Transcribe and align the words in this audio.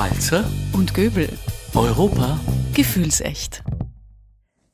Walzer 0.00 0.50
und 0.72 0.94
Göbel. 0.94 1.28
Europa 1.74 2.40
Gefühlsecht. 2.74 3.62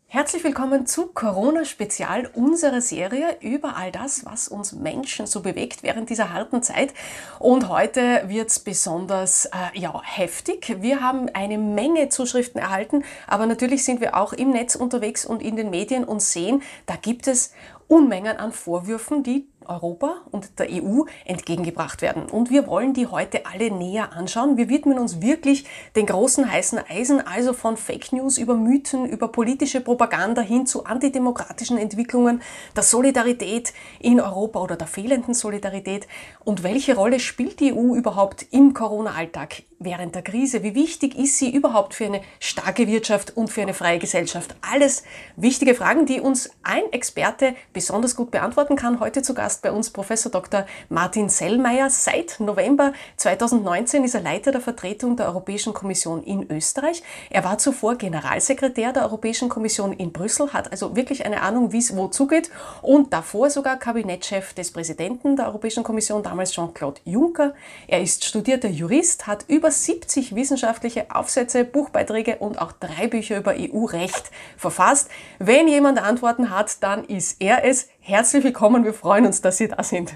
Herzlich 0.07 0.45
willkommen 0.45 0.87
zu 0.87 1.09
Corona-Spezial, 1.09 2.31
unserer 2.33 2.81
Serie 2.81 3.37
über 3.41 3.77
all 3.77 3.91
das, 3.91 4.25
was 4.25 4.47
uns 4.47 4.73
Menschen 4.73 5.27
so 5.27 5.41
bewegt 5.41 5.83
während 5.83 6.11
dieser 6.11 6.33
harten 6.33 6.63
Zeit. 6.63 6.95
Und 7.41 7.69
heute 7.69 8.23
wird 8.29 8.51
es 8.51 8.61
besonders 8.61 9.47
äh, 9.47 9.77
ja, 9.77 10.01
heftig. 10.05 10.77
Wir 10.81 11.01
haben 11.01 11.29
eine 11.35 11.59
Menge 11.59 12.09
Zuschriften 12.09 12.61
erhalten, 12.61 13.03
aber 13.27 13.47
natürlich 13.47 13.83
sind 13.83 14.01
wir 14.01 14.17
auch 14.17 14.33
im 14.33 14.51
Netz 14.51 14.77
unterwegs 14.77 15.27
und 15.27 15.43
in 15.43 15.57
den 15.57 15.71
Medien 15.71 16.05
und 16.05 16.23
sehen, 16.23 16.63
da 16.87 16.95
gibt 16.95 17.27
es 17.27 17.53
Unmengen 17.89 18.37
an 18.37 18.53
Vorwürfen, 18.53 19.25
die 19.25 19.49
Europa 19.69 20.17
und 20.31 20.59
der 20.59 20.69
EU 20.71 21.05
entgegengebracht 21.25 22.03
werden. 22.03 22.25
Und 22.31 22.51
wir 22.51 22.67
wollen 22.67 22.95
die 22.95 23.07
heute 23.07 23.47
alle 23.47 23.71
näher 23.71 24.13
anschauen. 24.13 24.57
Wir 24.57 24.69
widmen 24.69 24.99
uns 24.99 25.21
wirklich 25.21 25.65
den 25.95 26.07
großen 26.07 26.51
heißen 26.51 26.79
Eisen, 26.89 27.27
also 27.27 27.53
von 27.53 27.77
Fake 27.77 28.13
News 28.13 28.39
über 28.39 28.55
Mythen, 28.55 29.07
über 29.07 29.29
politische 29.29 29.81
Propaganda 29.81 30.43
hin 30.43 30.67
zu 30.67 30.85
antidemokratischen 30.85 31.79
Entwicklungen, 31.79 32.43
der 32.75 32.83
Solidarität 32.83 33.73
in 34.01 34.21
Europa 34.21 34.61
oder 34.61 34.77
der 34.77 34.87
fehlenden 34.87 35.35
Solidarität. 35.35 36.07
Und 36.45 36.63
welche 36.63 36.95
Rolle 36.97 37.21
spielt 37.21 37.61
die 37.61 37.73
EU 37.73 37.95
überhaupt 37.95 38.47
im 38.51 38.75
Corona-Alltag? 38.75 39.63
Während 39.79 40.15
der 40.15 40.23
Krise? 40.23 40.63
Wie 40.63 40.75
wichtig 40.75 41.17
ist 41.19 41.39
sie 41.39 41.51
überhaupt 41.51 41.95
für 41.95 42.07
eine 42.07 42.23
starke 42.41 42.87
Wirtschaft 42.87 43.37
und 43.37 43.49
für 43.49 43.63
eine 43.63 43.75
freie 43.75 43.99
Gesellschaft? 43.99 44.57
Alles 44.61 45.05
wichtige 45.37 45.75
Fragen, 45.75 46.07
die 46.07 46.21
uns 46.21 46.51
ein 46.63 46.93
Experte 46.93 47.55
besonders 47.73 48.17
gut 48.17 48.31
beantworten 48.31 48.77
kann. 48.77 49.01
Heute 49.01 49.23
zu 49.23 49.35
Gast 49.35 49.63
bei 49.63 49.73
uns 49.73 49.91
Professor 49.91 50.33
Dr. 50.33 50.67
Martin 50.89 51.29
Sellmeier. 51.29 51.91
Seit 51.91 52.41
November 52.41 52.93
2019 53.17 54.05
ist 54.05 54.15
er 54.15 54.23
Leiter 54.23 54.53
der 54.53 54.61
Vertretung 54.61 55.17
der 55.17 55.27
Europäischen 55.27 55.75
Kommission 55.75 56.23
in 56.23 56.51
Österreich. 56.51 57.03
Er 57.31 57.45
war 57.45 57.59
zuvor 57.59 57.97
Generalsekretär 57.97 58.93
der 58.93 59.05
Europäischen 59.05 59.49
Kommission 59.49 59.93
in 59.93 60.13
Brüssel, 60.13 60.53
hat 60.53 60.71
also 60.73 60.97
wirklich 60.97 61.25
eine 61.27 61.43
Ahnung, 61.43 61.73
wie 61.73 61.79
es 61.79 61.97
wo 61.97 62.09
zugeht 62.09 62.51
und 62.83 63.13
davor 63.13 63.51
sogar 63.51 63.77
Kabinettschef 63.79 64.55
des 64.55 64.73
Präsidenten 64.73 65.37
der 65.37 65.47
Europäischen 65.47 65.85
Kommission, 65.85 66.23
damals 66.23 66.53
Jean-Claude 66.53 67.01
Juncker. 67.05 67.55
Er 67.87 68.03
ist 68.03 68.25
studierter 68.25 68.69
Jurist, 68.69 69.27
hat 69.27 69.45
über 69.49 69.66
über 69.67 69.73
70 69.73 70.37
wissenschaftliche 70.37 71.07
Aufsätze, 71.13 71.65
Buchbeiträge 71.65 72.37
und 72.37 72.61
auch 72.61 72.71
drei 72.71 73.09
Bücher 73.09 73.37
über 73.37 73.57
EU-Recht 73.59 74.31
verfasst. 74.57 75.11
Wenn 75.41 75.67
jemand 75.67 76.01
Antworten 76.01 76.51
hat, 76.51 76.85
dann 76.85 77.03
ist 77.03 77.43
er 77.43 77.65
es. 77.65 77.89
Herzlich 77.99 78.45
willkommen, 78.45 78.85
wir 78.85 78.95
freuen 78.95 79.27
uns, 79.27 79.41
dass 79.41 79.57
Sie 79.57 79.67
da 79.67 79.83
sind. 79.83 80.15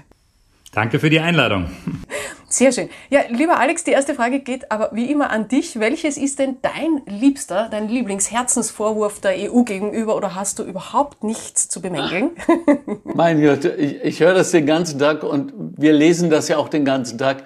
Danke 0.73 0.99
für 0.99 1.09
die 1.09 1.19
Einladung. 1.19 1.69
Sehr 2.47 2.71
schön. 2.71 2.89
Ja, 3.09 3.23
lieber 3.27 3.59
Alex, 3.59 3.83
die 3.83 3.91
erste 3.91 4.15
Frage 4.15 4.39
geht 4.39 4.71
aber 4.71 4.91
wie 4.93 5.11
immer 5.11 5.31
an 5.31 5.49
dich. 5.49 5.77
Welches 5.81 6.15
ist 6.15 6.39
denn 6.39 6.59
dein 6.61 7.01
liebster, 7.05 7.67
dein 7.69 7.89
Lieblingsherzensvorwurf 7.89 9.19
der 9.19 9.51
EU 9.51 9.63
gegenüber 9.63 10.15
oder 10.15 10.33
hast 10.33 10.59
du 10.59 10.63
überhaupt 10.63 11.25
nichts 11.25 11.67
zu 11.67 11.81
bemängeln? 11.81 12.29
Mein 13.03 13.43
Gott, 13.43 13.65
ich, 13.65 14.01
ich 14.01 14.19
höre 14.21 14.33
das 14.33 14.51
den 14.51 14.65
ganzen 14.65 14.97
Tag 14.97 15.23
und 15.23 15.51
wir 15.75 15.91
lesen 15.91 16.29
das 16.29 16.47
ja 16.47 16.55
auch 16.55 16.69
den 16.69 16.85
ganzen 16.85 17.17
Tag. 17.17 17.43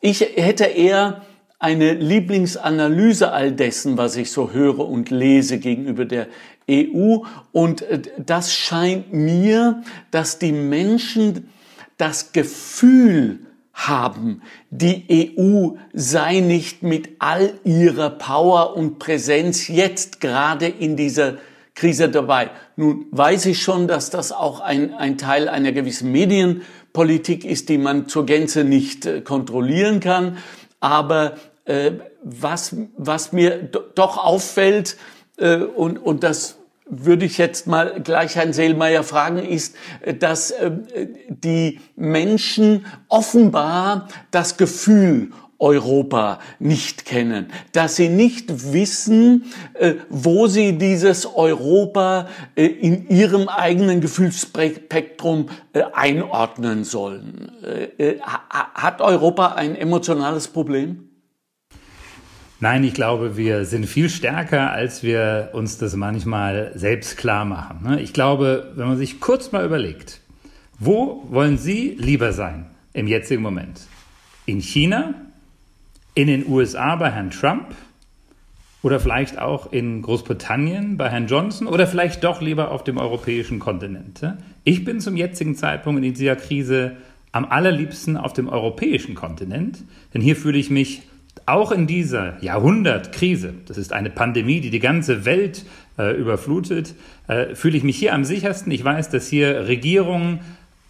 Ich 0.00 0.20
hätte 0.20 0.64
eher 0.64 1.22
eine 1.58 1.94
Lieblingsanalyse 1.94 3.32
all 3.32 3.52
dessen, 3.52 3.96
was 3.96 4.16
ich 4.16 4.30
so 4.30 4.52
höre 4.52 4.80
und 4.80 5.10
lese 5.10 5.58
gegenüber 5.58 6.04
der 6.04 6.26
EU. 6.70 7.18
Und 7.52 7.82
äh, 7.82 8.02
das 8.18 8.52
scheint 8.52 9.12
mir, 9.12 9.82
dass 10.10 10.38
die 10.38 10.52
Menschen 10.52 11.48
das 11.96 12.32
Gefühl 12.32 13.40
haben, 13.72 14.42
die 14.70 15.36
EU 15.38 15.76
sei 15.92 16.40
nicht 16.40 16.82
mit 16.82 17.16
all 17.18 17.54
ihrer 17.64 18.10
Power 18.10 18.76
und 18.76 18.98
Präsenz 18.98 19.68
jetzt 19.68 20.20
gerade 20.20 20.66
in 20.66 20.96
dieser 20.96 21.38
Krise 21.74 22.08
dabei. 22.08 22.50
Nun 22.76 23.06
weiß 23.10 23.46
ich 23.46 23.60
schon, 23.60 23.88
dass 23.88 24.10
das 24.10 24.30
auch 24.30 24.60
ein, 24.60 24.94
ein 24.94 25.18
Teil 25.18 25.48
einer 25.48 25.72
gewissen 25.72 26.12
Medienpolitik 26.12 27.44
ist, 27.44 27.68
die 27.68 27.78
man 27.78 28.06
zur 28.08 28.26
Gänze 28.26 28.62
nicht 28.62 29.06
äh, 29.06 29.20
kontrollieren 29.20 29.98
kann. 29.98 30.38
Aber 30.84 31.36
äh, 31.64 31.92
was, 32.22 32.76
was 32.98 33.32
mir 33.32 33.62
doch 33.62 34.18
auffällt, 34.18 34.98
äh, 35.38 35.56
und, 35.56 35.96
und 35.96 36.22
das 36.22 36.58
würde 36.84 37.24
ich 37.24 37.38
jetzt 37.38 37.66
mal 37.66 38.02
gleich 38.02 38.36
Herrn 38.36 38.52
Seelmeier 38.52 39.02
fragen, 39.02 39.38
ist, 39.38 39.76
äh, 40.02 40.12
dass 40.12 40.50
äh, 40.50 40.72
die 41.28 41.80
Menschen 41.96 42.84
offenbar 43.08 44.08
das 44.30 44.58
Gefühl 44.58 45.30
Europa 45.58 46.40
nicht 46.58 47.04
kennen, 47.04 47.48
dass 47.72 47.96
sie 47.96 48.08
nicht 48.08 48.72
wissen, 48.72 49.44
äh, 49.74 49.94
wo 50.08 50.46
sie 50.46 50.78
dieses 50.78 51.26
Europa 51.26 52.28
in 52.54 53.08
ihrem 53.08 53.48
eigenen 53.48 54.00
Gefühlsspektrum 54.00 55.48
einordnen 55.92 56.84
sollen. 56.84 57.50
Hat 58.20 59.00
Europa 59.00 59.54
ein 59.54 59.76
emotionales 59.76 60.48
Problem? 60.48 61.08
Nein, 62.64 62.82
ich 62.84 62.94
glaube, 62.94 63.36
wir 63.36 63.66
sind 63.66 63.84
viel 63.84 64.08
stärker, 64.08 64.72
als 64.72 65.02
wir 65.02 65.50
uns 65.52 65.76
das 65.76 65.96
manchmal 65.96 66.72
selbst 66.74 67.18
klar 67.18 67.44
machen. 67.44 67.80
Ne? 67.82 68.00
Ich 68.00 68.14
glaube, 68.14 68.72
wenn 68.76 68.88
man 68.88 68.96
sich 68.96 69.20
kurz 69.20 69.52
mal 69.52 69.66
überlegt, 69.66 70.22
wo 70.78 71.26
wollen 71.28 71.58
Sie 71.58 71.94
lieber 71.98 72.32
sein 72.32 72.70
im 72.92 73.06
jetzigen 73.06 73.42
Moment? 73.42 73.80
In 74.46 74.60
China? 74.60 75.14
In 76.16 76.28
den 76.28 76.46
USA 76.46 76.94
bei 76.94 77.10
Herrn 77.10 77.30
Trump? 77.30 77.74
Oder 78.82 79.00
vielleicht 79.00 79.38
auch 79.38 79.72
in 79.72 80.02
Großbritannien 80.02 80.96
bei 80.96 81.08
Herrn 81.08 81.26
Johnson? 81.26 81.66
Oder 81.66 81.86
vielleicht 81.86 82.22
doch 82.22 82.40
lieber 82.40 82.70
auf 82.70 82.84
dem 82.84 82.98
europäischen 82.98 83.58
Kontinent? 83.58 84.20
Ich 84.62 84.84
bin 84.84 85.00
zum 85.00 85.16
jetzigen 85.16 85.56
Zeitpunkt 85.56 86.04
in 86.04 86.14
dieser 86.14 86.36
Krise 86.36 86.96
am 87.32 87.46
allerliebsten 87.46 88.16
auf 88.16 88.32
dem 88.32 88.48
europäischen 88.48 89.16
Kontinent, 89.16 89.82
denn 90.12 90.22
hier 90.22 90.36
fühle 90.36 90.56
ich 90.56 90.70
mich 90.70 91.02
auch 91.46 91.72
in 91.72 91.88
dieser 91.88 92.40
Jahrhundertkrise, 92.42 93.54
das 93.66 93.76
ist 93.76 93.92
eine 93.92 94.08
Pandemie, 94.08 94.60
die 94.60 94.70
die 94.70 94.78
ganze 94.78 95.24
Welt 95.24 95.66
äh, 95.98 96.16
überflutet, 96.16 96.94
äh, 97.26 97.56
fühle 97.56 97.76
ich 97.76 97.82
mich 97.82 97.98
hier 97.98 98.14
am 98.14 98.24
sichersten. 98.24 98.70
Ich 98.70 98.84
weiß, 98.84 99.10
dass 99.10 99.26
hier 99.26 99.66
Regierungen 99.66 100.40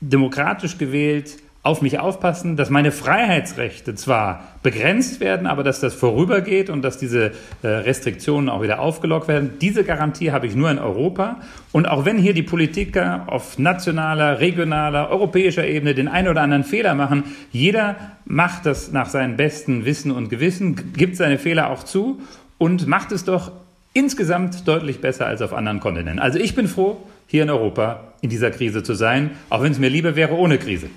demokratisch 0.01 0.77
gewählt 0.77 1.39
auf 1.65 1.81
mich 1.81 1.99
aufpassen, 1.99 2.57
dass 2.57 2.69
meine 2.69 2.93
Freiheitsrechte 2.93 3.95
zwar 3.95 4.45
begrenzt 4.63 5.21
werden, 5.21 5.47
aber 5.47 5.65
dass 5.65 5.81
das 5.81 5.95
vorübergeht 5.95 6.69
und 6.69 6.83
dass 6.83 6.99
diese 6.99 7.33
äh, 7.63 7.67
Restriktionen 7.67 8.51
auch 8.51 8.61
wieder 8.61 8.81
aufgelockt 8.81 9.29
werden. 9.29 9.53
Diese 9.63 9.83
Garantie 9.83 10.31
habe 10.31 10.47
ich 10.47 10.55
nur 10.55 10.71
in 10.71 10.79
Europa. 10.79 11.41
Und 11.73 11.89
auch 11.89 12.05
wenn 12.05 12.19
hier 12.19 12.35
die 12.35 12.43
Politiker 12.43 13.25
auf 13.29 13.59
nationaler, 13.59 14.41
regionaler, 14.41 15.09
europäischer 15.09 15.67
Ebene 15.67 15.95
den 15.95 16.07
einen 16.07 16.29
oder 16.29 16.43
anderen 16.43 16.65
Fehler 16.65 16.95
machen, 16.95 17.25
jeder 17.51 17.97
macht 18.27 18.67
das 18.67 18.93
nach 18.93 19.09
seinem 19.09 19.39
besten 19.39 19.87
Wissen 19.87 20.11
und 20.11 20.29
Gewissen, 20.29 20.93
gibt 20.93 21.17
seine 21.17 21.39
Fehler 21.39 21.71
auch 21.71 21.83
zu 21.83 22.21
und 22.59 22.87
macht 22.87 23.11
es 23.11 23.25
doch 23.25 23.53
insgesamt 23.95 24.69
deutlich 24.69 25.01
besser 25.01 25.27
als 25.27 25.41
auf 25.41 25.55
anderen 25.55 25.81
Kontinenten. 25.81 26.19
Also 26.19 26.39
ich 26.39 26.55
bin 26.55 26.69
froh, 26.69 26.99
hier 27.27 27.45
in 27.45 27.49
Europa 27.49 28.13
in 28.21 28.29
dieser 28.29 28.51
Krise 28.51 28.83
zu 28.83 28.93
sein, 28.93 29.31
auch 29.49 29.63
wenn 29.63 29.73
es 29.73 29.79
mir 29.79 29.89
lieber 29.89 30.15
wäre 30.15 30.35
ohne 30.35 30.59
Krise. 30.59 30.91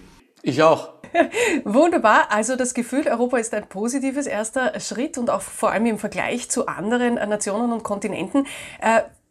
Ich 0.48 0.64
auch. 0.64 0.94
Wunderbar. 1.66 2.32
Also 2.32 2.56
das 2.56 2.74
Gefühl, 2.74 3.06
Europa 3.06 3.38
ist 3.38 3.54
ein 3.54 3.68
positives 3.68 4.28
erster 4.28 4.80
Schritt 4.80 5.18
und 5.18 5.30
auch 5.30 5.42
vor 5.42 5.72
allem 5.72 5.86
im 5.88 6.00
Vergleich 6.00 6.50
zu 6.50 6.68
anderen 6.68 7.16
Nationen 7.16 7.74
und 7.74 7.84
Kontinenten. 7.84 8.48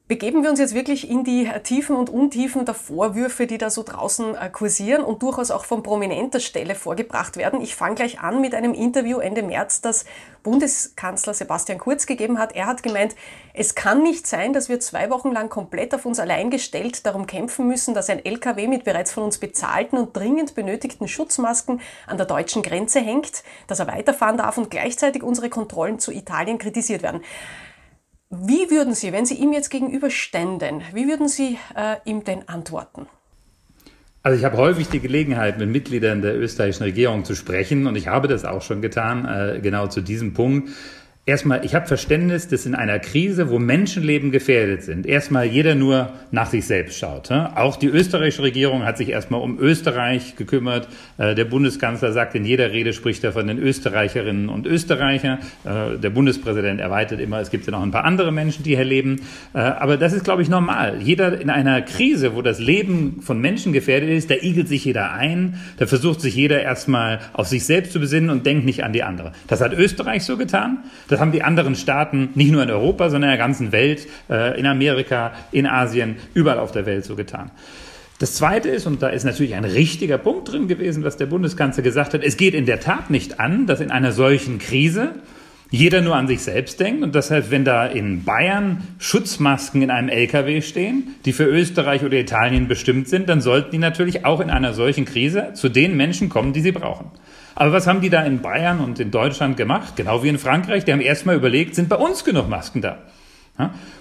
Begeben 0.08 0.44
wir 0.44 0.50
uns 0.50 0.60
jetzt 0.60 0.74
wirklich 0.74 1.10
in 1.10 1.24
die 1.24 1.50
Tiefen 1.64 1.96
und 1.96 2.10
Untiefen 2.10 2.64
der 2.64 2.74
Vorwürfe, 2.74 3.48
die 3.48 3.58
da 3.58 3.70
so 3.70 3.82
draußen 3.82 4.36
äh, 4.36 4.50
kursieren 4.50 5.02
und 5.02 5.20
durchaus 5.20 5.50
auch 5.50 5.64
von 5.64 5.82
prominenter 5.82 6.38
Stelle 6.38 6.76
vorgebracht 6.76 7.36
werden. 7.36 7.60
Ich 7.60 7.74
fange 7.74 7.96
gleich 7.96 8.20
an 8.20 8.40
mit 8.40 8.54
einem 8.54 8.72
Interview 8.72 9.18
Ende 9.18 9.42
März, 9.42 9.80
das 9.80 10.04
Bundeskanzler 10.44 11.34
Sebastian 11.34 11.80
Kurz 11.80 12.06
gegeben 12.06 12.38
hat. 12.38 12.54
Er 12.54 12.66
hat 12.66 12.84
gemeint, 12.84 13.16
es 13.52 13.74
kann 13.74 14.04
nicht 14.04 14.28
sein, 14.28 14.52
dass 14.52 14.68
wir 14.68 14.78
zwei 14.78 15.10
Wochen 15.10 15.32
lang 15.32 15.48
komplett 15.48 15.92
auf 15.92 16.06
uns 16.06 16.20
allein 16.20 16.50
gestellt 16.52 17.04
darum 17.04 17.26
kämpfen 17.26 17.66
müssen, 17.66 17.92
dass 17.92 18.08
ein 18.08 18.24
LKW 18.24 18.68
mit 18.68 18.84
bereits 18.84 19.10
von 19.10 19.24
uns 19.24 19.38
bezahlten 19.38 19.98
und 19.98 20.16
dringend 20.16 20.54
benötigten 20.54 21.08
Schutzmasken 21.08 21.80
an 22.06 22.16
der 22.16 22.26
deutschen 22.26 22.62
Grenze 22.62 23.00
hängt, 23.00 23.42
dass 23.66 23.80
er 23.80 23.88
weiterfahren 23.88 24.36
darf 24.36 24.56
und 24.56 24.70
gleichzeitig 24.70 25.24
unsere 25.24 25.48
Kontrollen 25.48 25.98
zu 25.98 26.12
Italien 26.12 26.58
kritisiert 26.58 27.02
werden. 27.02 27.22
Wie 28.42 28.70
würden 28.70 28.94
Sie, 28.94 29.12
wenn 29.12 29.26
Sie 29.26 29.34
ihm 29.34 29.52
jetzt 29.52 29.70
gegenüberständen, 29.70 30.82
wie 30.92 31.06
würden 31.06 31.28
Sie 31.28 31.58
äh, 31.74 31.96
ihm 32.04 32.24
denn 32.24 32.48
antworten? 32.48 33.06
Also 34.22 34.36
ich 34.36 34.44
habe 34.44 34.56
häufig 34.56 34.88
die 34.88 34.98
Gelegenheit, 34.98 35.58
mit 35.58 35.68
Mitgliedern 35.70 36.20
der 36.20 36.36
österreichischen 36.36 36.82
Regierung 36.82 37.24
zu 37.24 37.36
sprechen 37.36 37.86
und 37.86 37.94
ich 37.94 38.08
habe 38.08 38.26
das 38.26 38.44
auch 38.44 38.62
schon 38.62 38.82
getan, 38.82 39.24
äh, 39.24 39.60
genau 39.60 39.86
zu 39.86 40.00
diesem 40.00 40.34
Punkt. 40.34 40.70
Erstmal, 41.28 41.64
ich 41.64 41.74
habe 41.74 41.88
Verständnis, 41.88 42.46
dass 42.46 42.66
in 42.66 42.76
einer 42.76 43.00
Krise, 43.00 43.50
wo 43.50 43.58
Menschenleben 43.58 44.30
gefährdet 44.30 44.84
sind, 44.84 45.06
erstmal 45.06 45.44
jeder 45.44 45.74
nur 45.74 46.10
nach 46.30 46.48
sich 46.48 46.66
selbst 46.66 47.00
schaut. 47.00 47.32
Auch 47.32 47.74
die 47.74 47.88
österreichische 47.88 48.44
Regierung 48.44 48.84
hat 48.84 48.96
sich 48.96 49.08
erstmal 49.08 49.40
um 49.40 49.58
Österreich 49.58 50.36
gekümmert. 50.36 50.86
Äh, 51.18 51.34
der 51.34 51.44
Bundeskanzler 51.46 52.12
sagt 52.12 52.36
in 52.36 52.44
jeder 52.44 52.70
Rede, 52.70 52.92
spricht 52.92 53.24
er 53.24 53.32
von 53.32 53.48
den 53.48 53.58
Österreicherinnen 53.58 54.48
und 54.48 54.68
Österreicher. 54.68 55.40
Äh, 55.64 55.98
der 55.98 56.10
Bundespräsident 56.10 56.80
erweitert 56.80 57.18
immer, 57.18 57.40
es 57.40 57.50
gibt 57.50 57.66
ja 57.66 57.72
noch 57.72 57.82
ein 57.82 57.90
paar 57.90 58.04
andere 58.04 58.30
Menschen, 58.30 58.62
die 58.62 58.76
hier 58.76 58.84
leben. 58.84 59.22
Äh, 59.52 59.58
aber 59.58 59.96
das 59.96 60.12
ist, 60.12 60.22
glaube 60.22 60.42
ich, 60.42 60.48
normal. 60.48 61.02
Jeder 61.02 61.40
in 61.40 61.50
einer 61.50 61.82
Krise, 61.82 62.36
wo 62.36 62.42
das 62.42 62.60
Leben 62.60 63.20
von 63.20 63.40
Menschen 63.40 63.72
gefährdet 63.72 64.10
ist, 64.10 64.30
da 64.30 64.36
igelt 64.36 64.68
sich 64.68 64.84
jeder 64.84 65.10
ein, 65.14 65.58
da 65.78 65.88
versucht 65.88 66.20
sich 66.20 66.36
jeder 66.36 66.62
erstmal 66.62 67.18
auf 67.32 67.48
sich 67.48 67.64
selbst 67.64 67.90
zu 67.90 67.98
besinnen 67.98 68.30
und 68.30 68.46
denkt 68.46 68.64
nicht 68.64 68.84
an 68.84 68.92
die 68.92 69.02
andere. 69.02 69.32
Das 69.48 69.60
hat 69.60 69.72
Österreich 69.72 70.22
so 70.22 70.36
getan. 70.36 70.84
Das 71.08 71.15
das 71.16 71.22
haben 71.22 71.32
die 71.32 71.42
anderen 71.42 71.74
Staaten 71.76 72.28
nicht 72.34 72.52
nur 72.52 72.62
in 72.62 72.70
Europa, 72.70 73.08
sondern 73.08 73.30
in 73.30 73.38
der 73.38 73.46
ganzen 73.46 73.72
Welt, 73.72 74.06
äh, 74.28 74.60
in 74.60 74.66
Amerika, 74.66 75.32
in 75.50 75.66
Asien, 75.66 76.16
überall 76.34 76.58
auf 76.58 76.72
der 76.72 76.84
Welt 76.84 77.06
so 77.06 77.16
getan. 77.16 77.50
Das 78.18 78.34
Zweite 78.34 78.68
ist, 78.68 78.86
und 78.86 79.00
da 79.00 79.08
ist 79.08 79.24
natürlich 79.24 79.54
ein 79.54 79.64
richtiger 79.64 80.18
Punkt 80.18 80.52
drin 80.52 80.68
gewesen, 80.68 81.04
was 81.04 81.16
der 81.16 81.24
Bundeskanzler 81.24 81.82
gesagt 81.82 82.12
hat, 82.12 82.22
es 82.22 82.36
geht 82.36 82.52
in 82.52 82.66
der 82.66 82.80
Tat 82.80 83.08
nicht 83.08 83.40
an, 83.40 83.66
dass 83.66 83.80
in 83.80 83.90
einer 83.90 84.12
solchen 84.12 84.58
Krise 84.58 85.14
jeder 85.70 86.00
nur 86.00 86.16
an 86.16 86.28
sich 86.28 86.42
selbst 86.42 86.78
denkt. 86.80 87.02
Und 87.02 87.14
heißt, 87.16 87.50
wenn 87.50 87.64
da 87.64 87.86
in 87.86 88.24
Bayern 88.24 88.82
Schutzmasken 88.98 89.82
in 89.82 89.90
einem 89.90 90.08
LKW 90.08 90.62
stehen, 90.62 91.14
die 91.24 91.32
für 91.32 91.44
Österreich 91.44 92.04
oder 92.04 92.18
Italien 92.18 92.68
bestimmt 92.68 93.08
sind, 93.08 93.28
dann 93.28 93.40
sollten 93.40 93.72
die 93.72 93.78
natürlich 93.78 94.24
auch 94.24 94.40
in 94.40 94.50
einer 94.50 94.74
solchen 94.74 95.04
Krise 95.04 95.52
zu 95.54 95.68
den 95.68 95.96
Menschen 95.96 96.28
kommen, 96.28 96.52
die 96.52 96.60
sie 96.60 96.72
brauchen. 96.72 97.10
Aber 97.54 97.72
was 97.72 97.86
haben 97.86 98.00
die 98.00 98.10
da 98.10 98.22
in 98.22 98.42
Bayern 98.42 98.80
und 98.80 99.00
in 99.00 99.10
Deutschland 99.10 99.56
gemacht? 99.56 99.96
Genau 99.96 100.22
wie 100.22 100.28
in 100.28 100.38
Frankreich. 100.38 100.84
Die 100.84 100.92
haben 100.92 101.00
erstmal 101.00 101.36
überlegt, 101.36 101.74
sind 101.74 101.88
bei 101.88 101.96
uns 101.96 102.22
genug 102.22 102.48
Masken 102.48 102.82
da? 102.82 102.98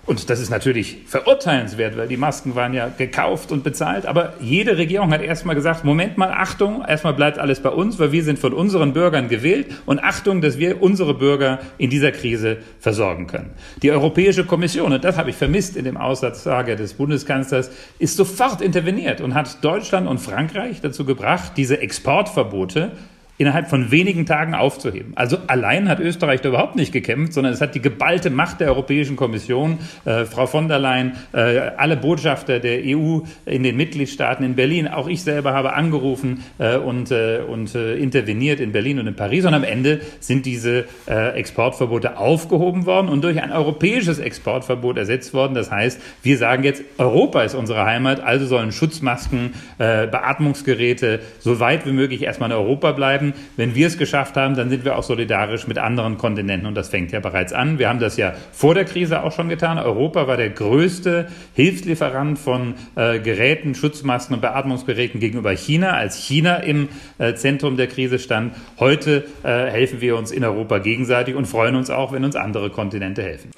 Und 0.06 0.30
das 0.30 0.42
ist 0.42 0.50
natürlich 0.50 0.98
verurteilenswert, 1.08 1.98
weil 1.98 2.10
die 2.10 2.18
Masken 2.18 2.56
waren 2.56 2.74
ja 2.74 2.90
gekauft 2.90 3.52
und 3.54 3.64
bezahlt. 3.64 4.06
Aber 4.06 4.34
jede 4.42 4.78
Regierung 4.78 5.12
hat 5.12 5.22
erstmal 5.22 5.56
gesagt, 5.56 5.86
Moment 5.86 6.18
mal, 6.18 6.30
Achtung, 6.32 6.84
erstmal 6.86 7.14
bleibt 7.14 7.40
alles 7.40 7.62
bei 7.62 7.70
uns, 7.70 7.98
weil 7.98 8.12
wir 8.12 8.24
sind 8.24 8.38
von 8.38 8.54
unseren 8.54 8.92
Bürgern 8.92 9.30
gewählt. 9.30 9.68
Und 9.86 10.04
Achtung, 10.04 10.42
dass 10.42 10.58
wir 10.58 10.82
unsere 10.82 11.14
Bürger 11.14 11.60
in 11.78 11.90
dieser 11.90 12.12
Krise 12.12 12.58
versorgen 12.80 13.28
können. 13.28 13.52
Die 13.82 13.92
Europäische 13.92 14.44
Kommission, 14.44 14.92
und 14.92 15.04
das 15.04 15.18
habe 15.18 15.30
ich 15.30 15.38
vermisst 15.38 15.78
in 15.78 15.86
dem 15.86 15.98
Aussatzsage 15.98 16.76
des 16.76 16.94
Bundeskanzlers, 16.96 17.72
ist 17.98 18.18
sofort 18.18 18.62
interveniert 18.62 19.22
und 19.22 19.34
hat 19.34 19.64
Deutschland 19.64 20.08
und 20.08 20.20
Frankreich 20.20 20.82
dazu 20.82 21.06
gebracht, 21.06 21.54
diese 21.56 21.80
Exportverbote 21.80 22.92
innerhalb 23.38 23.70
von 23.70 23.92
wenigen 23.92 24.26
Tagen 24.26 24.54
aufzuheben. 24.54 25.14
Also 25.16 25.38
allein 25.48 25.90
hat 25.90 26.00
Österreich 26.00 26.42
da 26.42 26.50
überhaupt 26.50 26.76
nicht 26.76 26.94
gekämpft, 26.94 27.34
sondern 27.34 27.54
es 27.54 27.60
hat 27.60 27.76
die 27.76 27.82
geballte 27.82 28.30
Macht 28.30 28.62
der 28.62 28.70
Europäischen 28.70 29.18
Kommission, 29.18 29.80
äh, 30.06 30.26
Frau 30.26 30.46
von 30.46 30.70
der 30.70 30.80
Leyen, 30.80 31.14
äh, 31.34 31.60
alle 31.78 31.98
Botschafter 31.98 32.60
der 32.60 32.80
EU 32.86 33.20
in 33.46 33.64
den 33.64 33.76
Mitgliedstaaten 33.76 34.46
in 34.46 34.56
Berlin, 34.56 34.88
auch 34.88 35.08
ich 35.08 35.22
selber 35.24 35.54
habe 35.54 35.74
angerufen 35.74 36.44
äh, 36.60 36.78
und, 36.78 37.12
äh, 37.12 37.40
und 37.46 37.76
äh, 37.76 37.96
interveniert 37.96 38.62
in 38.62 38.72
Berlin 38.72 39.00
und 39.00 39.08
in 39.08 39.16
Paris 39.16 39.46
und 39.46 39.54
amEnde 39.54 40.00
sind 40.22 40.46
diese 40.46 40.86
äh, 41.08 41.32
Exportverbote 41.38 42.18
aufgehoben 42.18 42.86
worden 42.86 43.10
und 43.10 43.24
durch 43.24 43.42
ein 43.42 43.52
europäisches 43.52 44.20
Exportverbot 44.20 44.98
ersetzt 44.98 45.34
worden. 45.34 45.56
Das 45.56 45.72
heißt, 45.72 46.00
wir 46.24 46.38
sagen 46.38 46.64
jetzt, 46.64 46.84
Europa 46.98 47.44
ist 47.44 47.56
unsere 47.56 47.86
Heimat, 47.86 48.22
also 48.22 48.46
sollen 48.46 48.72
Schutzmasken, 48.72 49.54
Beatmungsgeräte 49.78 51.20
so 51.40 51.60
weit 51.60 51.86
wie 51.86 51.92
möglich 51.92 52.24
erstmal 52.24 52.50
in 52.50 52.56
Europa 52.56 52.92
bleiben 52.92 53.25
werden. 53.26 53.34
Wenn 53.56 53.76
wir 53.76 53.88
es 53.88 53.98
geschafft 53.98 54.36
haben, 54.36 54.56
dann 54.56 54.70
sind 54.70 54.86
wir 54.86 54.98
auch 54.98 55.04
solidarisch 55.04 55.68
mit 55.68 55.78
anderen 55.78 56.18
Kontinenten 56.18 56.68
und 56.68 56.76
das 56.76 56.90
fängt 56.90 57.12
ja 57.12 57.20
bereits 57.20 57.54
an. 57.54 57.80
Wir 57.80 57.90
haben 57.90 58.00
das 58.00 58.18
ja 58.18 58.34
vor 58.52 58.74
der 58.74 58.86
Krise 58.86 59.24
auch 59.24 59.32
schon 59.32 59.50
getan. 59.50 59.78
Europa 59.78 60.28
war 60.28 60.38
der 60.38 60.50
größte 60.50 61.28
Hilfslieferant 61.54 62.40
von 62.40 62.76
äh, 62.96 63.20
Geräten, 63.20 63.76
Schutzmasken 63.76 64.36
und 64.36 64.42
Beatmungsgeräten 64.42 65.20
gegenüber 65.20 65.52
China, 65.52 65.92
als 65.92 66.18
China 66.18 66.58
im 66.58 66.90
äh, 67.18 67.34
Zentrum 67.36 67.78
der 67.78 67.88
Krise 67.88 68.20
stand. 68.20 68.54
Heute 68.80 69.26
äh, 69.44 69.48
helfen 69.48 70.02
wir 70.02 70.18
uns 70.18 70.32
in 70.32 70.44
Europa 70.44 70.80
gegenseitig 70.80 71.36
und 71.36 71.46
freuen 71.46 71.76
uns 71.76 71.90
auch, 71.90 72.12
wenn 72.12 72.24
uns 72.24 72.36
andere 72.36 72.70
Kontinente 72.70 73.24
helfen. 73.24 73.52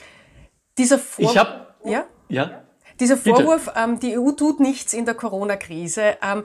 Dieser 0.78 1.00
Vor 1.00 1.26
ich 1.26 1.38
habe 1.38 1.68
ja? 1.86 2.06
ja? 2.30 2.64
Dieser 3.00 3.16
Vorwurf, 3.16 3.70
ähm, 3.76 4.00
die 4.00 4.18
EU 4.18 4.32
tut 4.32 4.60
nichts 4.60 4.94
in 4.94 5.06
der 5.06 5.14
Corona-Krise. 5.14 6.18
Ähm, 6.22 6.44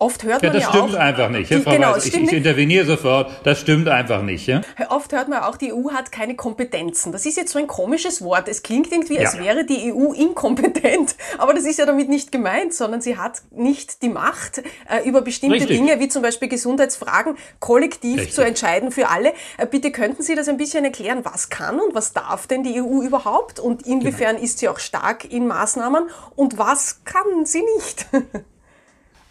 Oft 0.00 0.22
hört 0.22 0.42
man 0.42 0.52
ja, 0.52 0.60
das 0.60 0.62
ja 0.62 0.68
stimmt 0.70 0.94
auch, 0.94 1.00
einfach 1.00 1.28
nicht. 1.28 1.50
Die, 1.50 1.60
Frau 1.60 1.72
genau, 1.72 1.94
Weiß, 1.94 2.06
ich, 2.06 2.14
ich 2.14 2.32
interveniere 2.32 2.84
sofort. 2.84 3.30
Das 3.42 3.58
stimmt 3.58 3.88
einfach 3.88 4.22
nicht. 4.22 4.46
Ja? 4.46 4.60
Oft 4.90 5.12
hört 5.12 5.28
man 5.28 5.42
auch, 5.42 5.56
die 5.56 5.72
EU 5.72 5.90
hat 5.92 6.12
keine 6.12 6.36
Kompetenzen. 6.36 7.10
Das 7.10 7.26
ist 7.26 7.36
jetzt 7.36 7.52
so 7.52 7.58
ein 7.58 7.66
komisches 7.66 8.22
Wort. 8.22 8.46
Es 8.46 8.62
klingt 8.62 8.92
irgendwie, 8.92 9.16
ja. 9.16 9.22
als 9.22 9.38
wäre 9.38 9.64
die 9.64 9.92
EU 9.92 10.12
inkompetent. 10.12 11.16
Aber 11.38 11.52
das 11.52 11.64
ist 11.64 11.78
ja 11.78 11.86
damit 11.86 12.08
nicht 12.08 12.30
gemeint, 12.30 12.74
sondern 12.74 13.00
sie 13.00 13.16
hat 13.16 13.42
nicht 13.50 14.02
die 14.02 14.08
Macht, 14.08 14.58
äh, 14.88 15.04
über 15.04 15.20
bestimmte 15.22 15.56
Richtig. 15.56 15.78
Dinge, 15.78 15.98
wie 15.98 16.08
zum 16.08 16.22
Beispiel 16.22 16.48
Gesundheitsfragen, 16.48 17.36
kollektiv 17.58 18.18
Richtig. 18.18 18.34
zu 18.34 18.42
entscheiden 18.42 18.92
für 18.92 19.08
alle. 19.08 19.32
Äh, 19.56 19.66
bitte 19.66 19.90
könnten 19.90 20.22
Sie 20.22 20.36
das 20.36 20.48
ein 20.48 20.58
bisschen 20.58 20.84
erklären, 20.84 21.24
was 21.24 21.48
kann 21.48 21.80
und 21.80 21.94
was 21.94 22.12
darf 22.12 22.46
denn 22.46 22.62
die 22.62 22.80
EU 22.80 23.02
überhaupt 23.02 23.58
und 23.58 23.84
inwiefern 23.86 24.36
genau. 24.36 24.44
ist 24.44 24.60
sie 24.60 24.68
auch 24.68 24.78
stark 24.78 25.30
in 25.30 25.48
Maßnahmen 25.48 26.04
und 26.36 26.56
was 26.56 27.04
kann 27.04 27.44
sie 27.44 27.62
nicht? 27.76 28.06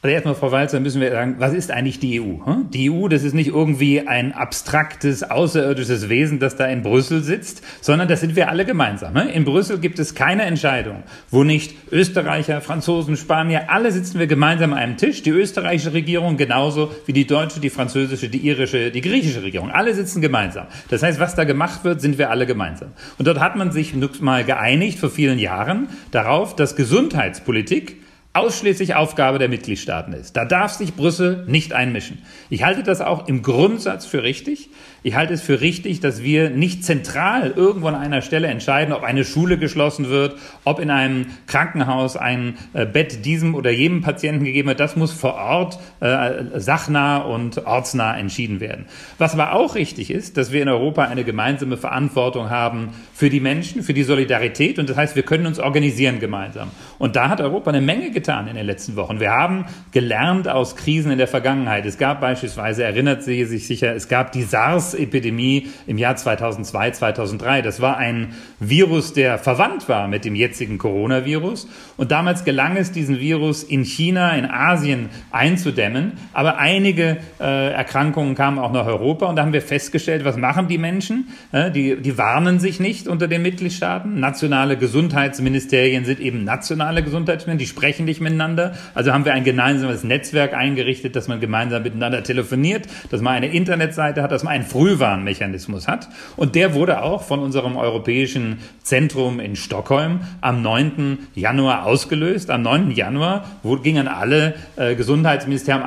Also 0.04 0.14
erstmal, 0.14 0.36
Frau 0.36 0.52
Walzer, 0.52 0.80
müssen 0.80 1.02
wir 1.02 1.10
sagen, 1.10 1.38
was 1.40 1.54
ist 1.54 1.72
eigentlich 1.72 2.00
die 2.00 2.22
EU? 2.22 2.46
Hm? 2.46 2.70
Die 2.70 2.92
EU, 2.92 3.08
das 3.08 3.24
ist 3.24 3.34
nicht 3.34 3.48
irgendwie 3.48 4.08
ein 4.08 4.32
abstraktes, 4.32 5.24
außerirdisches 5.24 6.08
Wesen, 6.08 6.38
das 6.38 6.56
da 6.56 6.68
in 6.68 6.84
Brüssel 6.84 7.24
sitzt, 7.24 7.64
sondern 7.82 8.08
das 8.08 8.20
sind 8.20 8.36
wir 8.36 8.50
alle 8.50 8.64
gemeinsam. 8.64 9.20
Hm? 9.20 9.28
In 9.30 9.44
Brüssel 9.44 9.80
gibt 9.80 9.98
es 9.98 10.14
keine 10.14 10.44
Entscheidung, 10.44 11.02
wo 11.32 11.44
nicht 11.44 11.74
Österreicher, 11.92 12.62
Franzosen, 12.62 13.18
Spanier, 13.18 13.72
alle 13.72 13.92
sitzen 13.92 14.20
wir 14.20 14.28
gemeinsam 14.28 14.74
an 14.74 14.78
einem 14.78 14.98
Tisch. 14.98 15.24
Die 15.24 15.32
österreichische 15.32 15.94
Regierung 15.94 16.38
genauso 16.38 16.92
wie 17.08 17.14
die 17.14 17.26
deutsche, 17.26 17.60
die 17.60 17.72
französische, 17.72 18.30
die 18.30 18.46
irische, 18.46 18.92
die 18.92 19.02
griechische 19.02 19.42
Regierung. 19.42 19.72
Alle 19.72 19.96
sitzen 19.96 20.22
gemeinsam. 20.22 20.68
Das 20.90 21.02
heißt, 21.02 21.20
was 21.20 21.34
da 21.34 21.44
gemacht 21.44 21.84
wird, 21.84 22.02
sind 22.02 22.20
wir 22.20 22.30
alle 22.30 22.46
gemeinsam. 22.46 22.90
Und 23.18 23.28
dort 23.28 23.40
hat 23.40 23.56
man 23.56 23.72
sich 23.72 23.96
mal 24.22 24.44
geeinigt 24.44 25.00
vor 25.00 25.10
vielen 25.10 25.40
Jahren 25.40 25.90
darauf, 26.12 26.56
dass 26.56 26.76
Gesundheitspolitik 26.76 28.07
ausschließlich 28.38 28.96
Aufgabe 28.96 29.40
der 29.40 29.50
Mitgliedstaaten 29.50 30.14
ist. 30.14 30.38
Da 30.38 30.46
darf 30.46 30.74
sich 30.74 30.94
Brüssel 30.94 31.44
nicht 31.48 31.74
einmischen. 31.74 32.20
Ich 32.50 32.64
halte 32.64 32.84
das 32.84 33.02
auch 33.02 33.28
im 33.28 33.42
Grundsatz 33.42 34.06
für 34.06 34.24
richtig. 34.24 34.70
Ich 35.04 35.16
halte 35.16 35.34
es 35.34 35.42
für 35.42 35.62
richtig, 35.62 36.02
dass 36.02 36.22
wir 36.22 36.50
nicht 36.50 36.84
zentral 36.84 37.54
irgendwo 37.56 37.88
an 37.88 37.96
einer 37.96 38.22
Stelle 38.22 38.48
entscheiden, 38.48 38.94
ob 38.94 39.04
eine 39.04 39.26
Schule 39.26 39.58
geschlossen 39.58 40.10
wird, 40.10 40.38
ob 40.66 40.80
in 40.80 40.92
einem 40.92 41.28
Krankenhaus 41.48 42.18
ein 42.18 42.58
äh, 42.74 42.86
Bett 42.86 43.26
diesem 43.26 43.56
oder 43.56 43.72
jenem 43.72 44.02
Patienten 44.02 44.44
gegeben 44.44 44.68
wird. 44.68 44.80
Das 44.80 44.96
muss 44.96 45.14
vor 45.14 45.36
Ort 45.36 45.80
äh, 46.00 46.60
sachnah 46.60 47.20
und 47.20 47.66
ortsnah 47.66 48.18
entschieden 48.18 48.60
werden. 48.60 48.86
Was 49.18 49.34
aber 49.34 49.54
auch 49.54 49.76
richtig 49.76 50.12
ist, 50.12 50.38
dass 50.38 50.52
wir 50.52 50.62
in 50.62 50.70
Europa 50.70 51.06
eine 51.06 51.24
gemeinsame 51.24 51.78
Verantwortung 51.78 52.50
haben 52.50 52.90
für 53.14 53.30
die 53.30 53.40
Menschen, 53.40 53.82
für 53.82 53.94
die 53.94 54.04
Solidarität. 54.04 54.78
Und 54.78 54.90
das 54.90 54.98
heißt, 54.98 55.16
wir 55.16 55.24
können 55.24 55.46
uns 55.48 55.60
organisieren 55.60 56.20
gemeinsam. 56.20 56.72
Und 56.98 57.16
da 57.16 57.30
hat 57.30 57.42
Europa 57.42 57.72
eine 57.72 57.82
Menge 57.82 58.12
getan 58.12 58.48
in 58.48 58.56
den 58.56 58.66
letzten 58.66 58.96
Wochen. 58.96 59.20
Wir 59.20 59.32
haben 59.32 59.66
gelernt 59.92 60.48
aus 60.48 60.76
Krisen 60.76 61.12
in 61.12 61.18
der 61.18 61.28
Vergangenheit. 61.28 61.86
Es 61.86 61.98
gab 61.98 62.22
beispielsweise, 62.22 62.84
erinnert 62.84 63.24
Sie 63.24 63.46
sich 63.46 63.68
sicher, 63.68 63.96
es 63.96 64.08
gab 64.08 64.32
die 64.32 64.44
SARS 64.44 64.78
SARS-Epidemie 64.78 65.68
im 65.86 65.98
Jahr 65.98 66.16
2002, 66.16 66.92
2003. 66.92 67.62
Das 67.62 67.82
war 67.82 67.98
ein 67.98 68.34
Virus, 68.60 69.14
der 69.14 69.38
verwandt 69.38 69.90
war 69.90 70.08
mit 70.08 70.26
dem 70.26 70.36
jetzigen 70.36 70.78
Coronavirus. 70.78 71.68
Und 71.98 72.12
damals 72.12 72.44
gelang 72.44 72.78
es, 72.78 72.92
diesen 72.92 73.20
Virus 73.20 73.64
in 73.64 73.84
China, 73.84 74.36
in 74.36 74.46
Asien 74.46 75.10
einzudämmen. 75.32 76.14
Aber 76.34 76.58
einige 76.58 77.18
äh, 77.40 77.72
Erkrankungen 77.72 78.36
kamen 78.36 78.60
auch 78.60 78.72
nach 78.72 78.86
Europa. 78.86 79.28
Und 79.28 79.36
da 79.36 79.44
haben 79.44 79.54
wir 79.54 79.62
festgestellt, 79.62 80.26
was 80.26 80.38
machen 80.38 80.68
die 80.68 80.78
Menschen? 80.78 81.30
Äh, 81.52 81.72
die, 81.72 82.02
die 82.02 82.18
warnen 82.18 82.60
sich 82.60 82.80
nicht 82.80 83.08
unter 83.08 83.28
den 83.28 83.42
Mitgliedstaaten. 83.42 84.20
Nationale 84.20 84.78
Gesundheitsministerien 84.78 86.06
sind 86.06 86.20
eben 86.20 86.44
nationale 86.88 87.04
Gesundheitsministerien, 87.04 87.58
die 87.58 87.66
sprechen 87.66 88.06
nicht 88.06 88.22
miteinander. 88.22 88.74
Also 88.94 89.12
haben 89.12 89.26
wir 89.26 89.34
ein 89.34 89.44
gemeinsames 89.44 90.04
Netzwerk 90.04 90.54
eingerichtet, 90.54 91.16
dass 91.18 91.28
man 91.28 91.42
gemeinsam 91.42 91.84
miteinander 91.84 92.24
telefoniert, 92.24 92.88
dass 93.12 93.22
man 93.22 93.34
eine 93.34 93.48
Internetseite 93.48 94.24
hat, 94.24 94.32
dass 94.32 94.44
man 94.44 94.54
ein 94.54 94.64
Frühwarnmechanismus 94.64 95.88
hat. 95.88 96.08
Und 96.38 96.56
der 96.56 96.74
wurde 96.74 97.02
auch 97.02 97.24
von 97.24 97.40
unserem 97.40 97.76
europäischen 97.76 98.60
Zentrum 98.84 99.42
in 99.42 99.58
Stockholm 99.58 100.22
am 100.40 100.62
9. 100.62 101.28
Januar 101.36 101.86
ausgelöst. 101.86 102.50
Am 102.50 102.62
9. 102.62 102.92
Januar 102.92 103.46
gingen 103.84 104.08
alle 104.08 104.56
äh, 104.78 104.96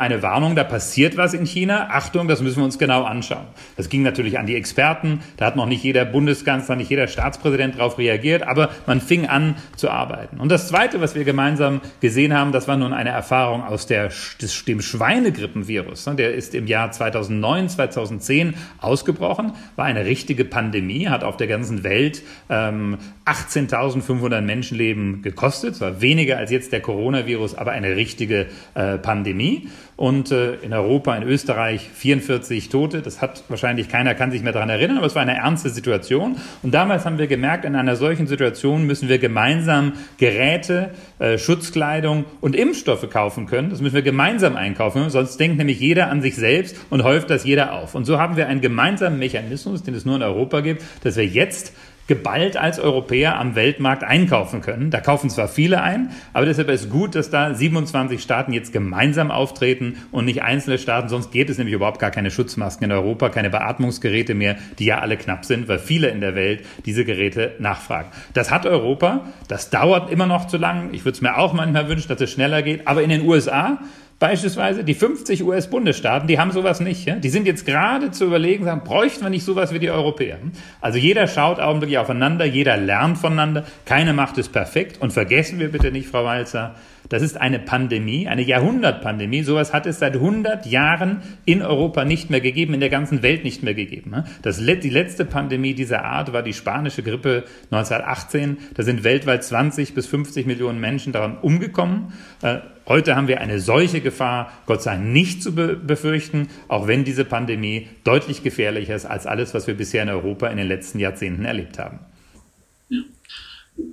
eine 0.01 0.23
Warnung, 0.23 0.55
da 0.55 0.65
passiert 0.65 1.17
was 1.17 1.33
in 1.33 1.47
China. 1.47 1.89
Achtung, 1.91 2.29
das 2.29 2.43
müssen 2.43 2.59
wir 2.59 2.65
uns 2.65 2.79
genau 2.79 3.05
anschauen. 3.05 3.47
Das 3.77 3.89
ging 3.89 4.03
natürlich 4.03 4.39
an 4.39 4.47
die 4.47 4.57
Experten. 4.57 5.21
Da 5.39 5.47
hat 5.47 5.57
noch 5.57 5.67
nicht 5.67 5.83
jeder 5.83 6.05
Bundeskanzler, 6.05 6.77
nicht 6.77 6.91
jeder 6.91 7.09
Staatspräsident 7.09 7.79
darauf 7.79 7.97
reagiert, 7.97 8.43
aber 8.43 8.71
man 8.87 9.01
fing 9.01 9.27
an 9.27 9.57
zu 9.77 9.91
arbeiten. 9.91 10.41
Und 10.41 10.51
das 10.51 10.69
Zweite, 10.69 10.90
Zweite, 10.91 11.01
was 11.03 11.15
wir 11.15 11.23
gemeinsam 11.23 11.81
gesehen 12.01 12.35
haben, 12.35 12.51
das 12.51 12.67
war 12.67 12.77
nun 12.77 12.93
eine 12.93 13.11
Erfahrung 13.11 13.63
aus 13.63 13.87
der, 13.87 14.11
des, 14.43 14.65
dem 14.65 14.83
Schweinegrippenvirus. 14.83 16.07
Ne? 16.07 16.17
Der 16.17 16.35
ist 16.35 16.53
im 16.53 16.67
Jahr 16.67 16.91
2009, 16.91 17.69
2010 17.69 18.55
ausgebrochen, 18.81 19.53
war 19.77 19.85
eine 19.85 20.05
richtige 20.05 20.45
Pandemie, 20.45 21.07
hat 21.07 21.23
auf 21.23 21.37
der 21.37 21.47
ganzen 21.47 21.85
Welt 21.85 22.23
ähm, 22.49 22.99
18.500 23.25 24.41
Menschenleben 24.41 25.23
gekostet. 25.23 25.75
Es 25.75 25.81
war 25.81 26.01
weniger 26.01 26.39
als 26.39 26.51
jetzt 26.51 26.73
der 26.73 26.81
Coronavirus, 26.81 27.55
aber 27.55 27.71
eine 27.71 27.95
richtige 27.95 28.47
äh, 28.75 28.99
Pandemie. 28.99 29.69
Und 29.95 30.33
äh, 30.33 30.55
in 30.55 30.73
Europa, 30.73 31.15
in 31.15 31.23
Österreich 31.25 31.91
44 31.93 32.71
Tote. 32.71 33.03
Das 33.03 33.21
hat 33.21 33.45
wahrscheinlich 33.49 33.91
keiner, 33.91 34.15
kann 34.15 34.31
sich 34.31 34.43
mehr 34.43 34.55
daran 34.55 34.71
erinnern, 34.71 34.97
aber 34.97 35.07
es 35.07 35.15
war 35.15 35.21
eine 35.21 35.37
ernste 35.37 35.69
Situation. 35.69 36.39
Und 36.63 36.73
damals 36.73 37.05
haben 37.05 37.19
wir 37.19 37.27
gemerkt, 37.27 37.67
in 37.67 37.77
einer 37.77 37.97
solchen 37.97 38.27
Situation 38.27 38.87
müssen 38.87 39.11
wir 39.11 39.19
gemeinsam 39.19 39.93
Geräte, 40.17 40.80
äh, 41.19 41.39
Schutzkleidung 41.39 42.25
und 42.41 42.57
Impfstoffe 42.57 43.09
kaufen 43.11 43.47
können. 43.47 43.71
Das 43.71 43.81
müssen 43.81 43.95
wir 43.95 44.03
gemeinsam 44.03 44.57
einkaufen, 44.57 45.11
sonst 45.11 45.39
denkt 45.39 45.59
nämlich 45.59 45.81
jeder 45.81 46.11
an 46.11 46.23
sich 46.23 46.37
selbst 46.37 46.77
und 46.91 47.05
häuft 47.05 47.31
das 47.31 47.45
jeder 47.45 47.73
auf. 47.73 47.95
Und 47.95 48.05
so 48.05 48.19
haben 48.19 48.37
wir 48.37 48.49
einen 48.49 48.61
gemeinsamen 48.61 49.19
Mechanismus, 49.19 49.83
den 49.83 49.95
es 49.95 50.05
nur 50.05 50.17
in 50.17 50.23
Europa 50.23 50.61
gibt, 50.61 50.83
dass 51.03 51.17
wir 51.17 51.27
jetzt 51.27 51.73
geballt 52.11 52.57
als 52.57 52.81
Europäer 52.81 53.39
am 53.39 53.55
Weltmarkt 53.55 54.03
einkaufen 54.03 54.63
können. 54.63 54.91
Da 54.91 55.01
kaufen 55.01 55.31
zwar 55.31 55.47
viele 55.47 55.81
ein, 55.81 56.11
aber 56.33 56.45
deshalb 56.45 56.69
ist 56.69 56.91
gut, 56.91 57.15
dass 57.15 57.31
da 57.31 57.55
27 57.55 58.21
Staaten 58.21 58.53
jetzt 58.53 58.73
gemeinsam 58.73 59.31
auftreten 59.31 59.95
und 60.11 60.25
nicht 60.25 60.43
einzelne 60.43 60.79
Staaten. 60.79 61.09
Sonst 61.09 61.31
geht 61.31 61.49
es 61.51 61.59
nämlich 61.59 61.73
überhaupt 61.73 62.01
gar 62.01 62.11
keine 62.11 62.33
Schutzmasken 62.33 62.87
in 62.87 62.91
Europa, 62.91 63.29
keine 63.29 63.49
Beatmungsgeräte 63.49 64.35
mehr, 64.35 64.57
die 64.81 64.87
ja 64.87 64.99
alle 64.99 65.17
knapp 65.17 65.45
sind, 65.45 65.69
weil 65.69 65.79
viele 65.79 66.09
in 66.09 66.21
der 66.21 66.35
Welt 66.35 66.67
diese 66.85 67.05
Geräte 67.05 67.53
nachfragen. 67.61 68.09
Das 68.35 68.51
hat 68.51 68.67
Europa. 68.67 69.27
Das 69.47 69.71
dauert 69.71 70.11
immer 70.11 70.27
noch 70.27 70.49
zu 70.49 70.57
lang. 70.57 70.89
Ich 70.91 71.05
würde 71.05 71.15
es 71.15 71.21
mir 71.21 71.39
auch 71.39 71.53
manchmal 71.53 71.89
wünschen, 71.89 72.09
dass 72.09 72.21
es 72.21 72.33
schneller 72.33 72.63
geht. 72.63 72.89
Aber 72.89 73.05
in 73.05 73.11
den 73.11 73.23
USA 73.23 73.79
Beispielsweise 74.21 74.85
die 74.85 74.93
50 74.93 75.43
US-Bundesstaaten, 75.45 76.29
die 76.29 76.39
haben 76.39 76.53
sowas 76.53 76.81
nicht. 76.81 77.07
Ja? 77.07 77.17
Die 77.17 77.31
sind 77.31 77.47
jetzt 77.47 77.65
gerade 77.65 78.11
zu 78.11 78.27
überlegen, 78.27 78.67
sagen, 78.67 78.83
bräuchten 78.85 79.23
wir 79.23 79.31
nicht 79.31 79.47
sowas 79.47 79.73
wie 79.73 79.79
die 79.79 79.91
Europäer? 79.91 80.37
Also 80.83 80.99
jeder 80.99 81.27
schaut 81.27 81.59
augenblicklich 81.59 81.99
aufeinander, 81.99 82.45
jeder 82.45 82.77
lernt 82.77 83.17
voneinander, 83.17 83.65
keine 83.87 84.13
macht 84.13 84.37
es 84.37 84.51
perfekt. 84.51 85.01
Und 85.01 85.15
vergessen 85.15 85.59
wir 85.59 85.73
bitte 85.73 85.91
nicht, 85.91 86.07
Frau 86.07 86.27
Walzer, 86.27 86.75
das 87.11 87.23
ist 87.23 87.41
eine 87.41 87.59
Pandemie, 87.59 88.29
eine 88.29 88.43
Jahrhundertpandemie. 88.43 89.43
Sowas 89.43 89.73
hat 89.73 89.85
es 89.87 89.99
seit 89.99 90.15
100 90.15 90.65
Jahren 90.67 91.23
in 91.45 91.61
Europa 91.61 92.05
nicht 92.05 92.31
mehr 92.31 92.41
gegeben, 92.41 92.73
in 92.73 92.79
der 92.79 92.89
ganzen 92.89 93.23
Welt 93.23 93.43
nicht 93.43 93.65
mehr 93.65 93.75
gegeben. 93.75 94.13
Ne? 94.13 94.25
Das, 94.43 94.59
die 94.59 94.91
letzte 94.91 95.25
Pandemie 95.25 95.75
dieser 95.75 96.05
Art 96.05 96.33
war 96.33 96.45
die 96.45 96.53
spanische 96.53 97.03
Grippe 97.03 97.45
1918. 97.73 98.59
Da 98.75 98.85
sind 98.85 99.03
weltweit 99.03 99.43
20 99.43 99.93
bis 99.93 100.07
50 100.07 100.47
Millionen 100.47 100.79
Menschen 100.79 101.13
daran 101.13 101.37
umgekommen. 101.39 102.13
Äh, 102.43 102.59
heute 102.87 103.17
haben 103.17 103.27
wir 103.27 103.41
eine 103.41 103.59
solche 103.59 104.01
Gefahr, 104.01 104.53
Gott 104.67 104.83
sei 104.83 104.95
Dank, 104.95 105.07
nicht 105.07 105.43
zu 105.43 105.53
befürchten, 105.53 106.47
auch 106.69 106.87
wenn 106.87 107.03
diese 107.03 107.25
Pandemie 107.25 107.89
deutlich 108.05 108.45
gefährlicher 108.45 108.95
ist 108.95 109.07
als 109.07 109.27
alles, 109.27 109.53
was 109.53 109.67
wir 109.67 109.75
bisher 109.75 110.05
in 110.05 110.11
Europa 110.11 110.47
in 110.47 110.59
den 110.59 110.69
letzten 110.69 111.01
Jahrzehnten 111.01 111.45
erlebt 111.45 111.81
haben. 111.81 111.99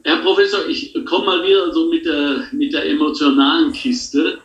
Herr 0.03 0.17
Professor, 0.17 0.67
ich 0.67 0.93
komme 1.05 1.25
mal 1.25 1.45
wieder 1.45 1.73
so 1.73 1.89
mit 1.89 2.05
der, 2.05 2.47
mit 2.51 2.73
der 2.73 2.85
emotionalen 2.89 3.71
Kiste. 3.71 4.39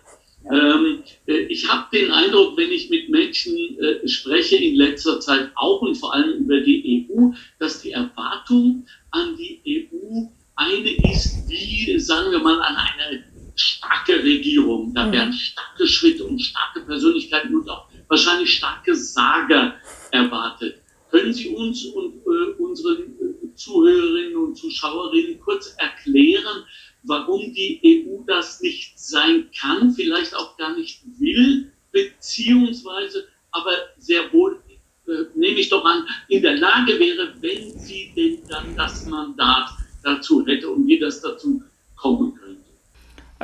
Ähm, 0.50 1.02
äh, 1.26 1.46
ich 1.46 1.68
habe 1.70 1.87
den 1.96 2.11
Eindruck, 2.11 2.56
wenn 2.56 2.70
ich 2.70 2.90
mit 2.90 3.08
Menschen 3.08 3.56
äh, 3.78 4.06
spreche 4.08 4.56
in 4.56 4.75
letzter 4.75 5.20
Zeit 5.20 5.50
auch 5.54 5.80
und 5.82 5.94
vor 5.96 6.14
allem 6.14 6.38
über 6.38 6.61
die 6.61 7.08
EU, 7.08 7.30
dass 7.58 7.80
die 7.82 7.92
Erwartung 7.92 8.87
an 9.11 9.37
die 9.37 9.90
EU 9.92 10.26
eine 10.56 10.90
ist, 11.12 11.49
wie, 11.49 11.99
sagen 11.99 12.30
wir 12.32 12.40
mal, 12.40 12.61
an 12.61 12.76
eine 12.76 13.25
starke 13.54 14.22
Regierung. 14.22 14.92
Da 14.94 15.06
mhm. 15.06 15.12
werden 15.12 15.32
starke 15.32 15.87
Schritte 15.87 16.25
und 16.25 16.40
starke 16.40 16.80
Persönlichkeiten 16.80 17.54
und 17.54 17.68
auch 17.68 17.87
wahrscheinlich 18.08 18.54
starke 18.54 18.94
Sager 18.94 19.75
erwartet. 20.11 20.80
Können 21.11 21.32
Sie 21.32 21.49
uns 21.49 21.84
und 21.87 22.14
äh, 22.26 22.62
unseren 22.62 23.14
Zuhörerinnen 23.62 24.37
und 24.37 24.57
Zuschauerinnen 24.57 25.40
kurz 25.40 25.75
erklären, 25.78 26.64
warum 27.04 27.52
die 27.52 27.81
EU 27.85 28.25
das 28.26 28.61
nicht 28.61 28.99
sein 28.99 29.49
kann, 29.59 29.92
vielleicht 29.92 30.35
auch 30.35 30.57
gar 30.57 30.76
nicht 30.76 31.02
will, 31.19 31.71
beziehungsweise 31.92 33.28
aber 33.52 33.73
sehr 33.99 34.33
wohl, 34.33 34.61
äh, 35.07 35.12
nehme 35.37 35.61
ich 35.61 35.69
doch 35.69 35.85
an, 35.85 36.04
in 36.28 36.42
der 36.42 36.57
Lage 36.57 36.99
wäre, 36.99 37.35
wenn 37.40 37.78
sie 37.78 38.12
denn 38.16 38.38
dann 38.49 38.76
das 38.76 39.07
Mandat 39.07 39.69
dazu 40.02 40.45
hätte 40.47 40.69
und 40.69 40.87
wie 40.87 40.99
das 40.99 41.21
dazu 41.21 41.62
kommen 41.97 42.35
könnte? 42.35 42.62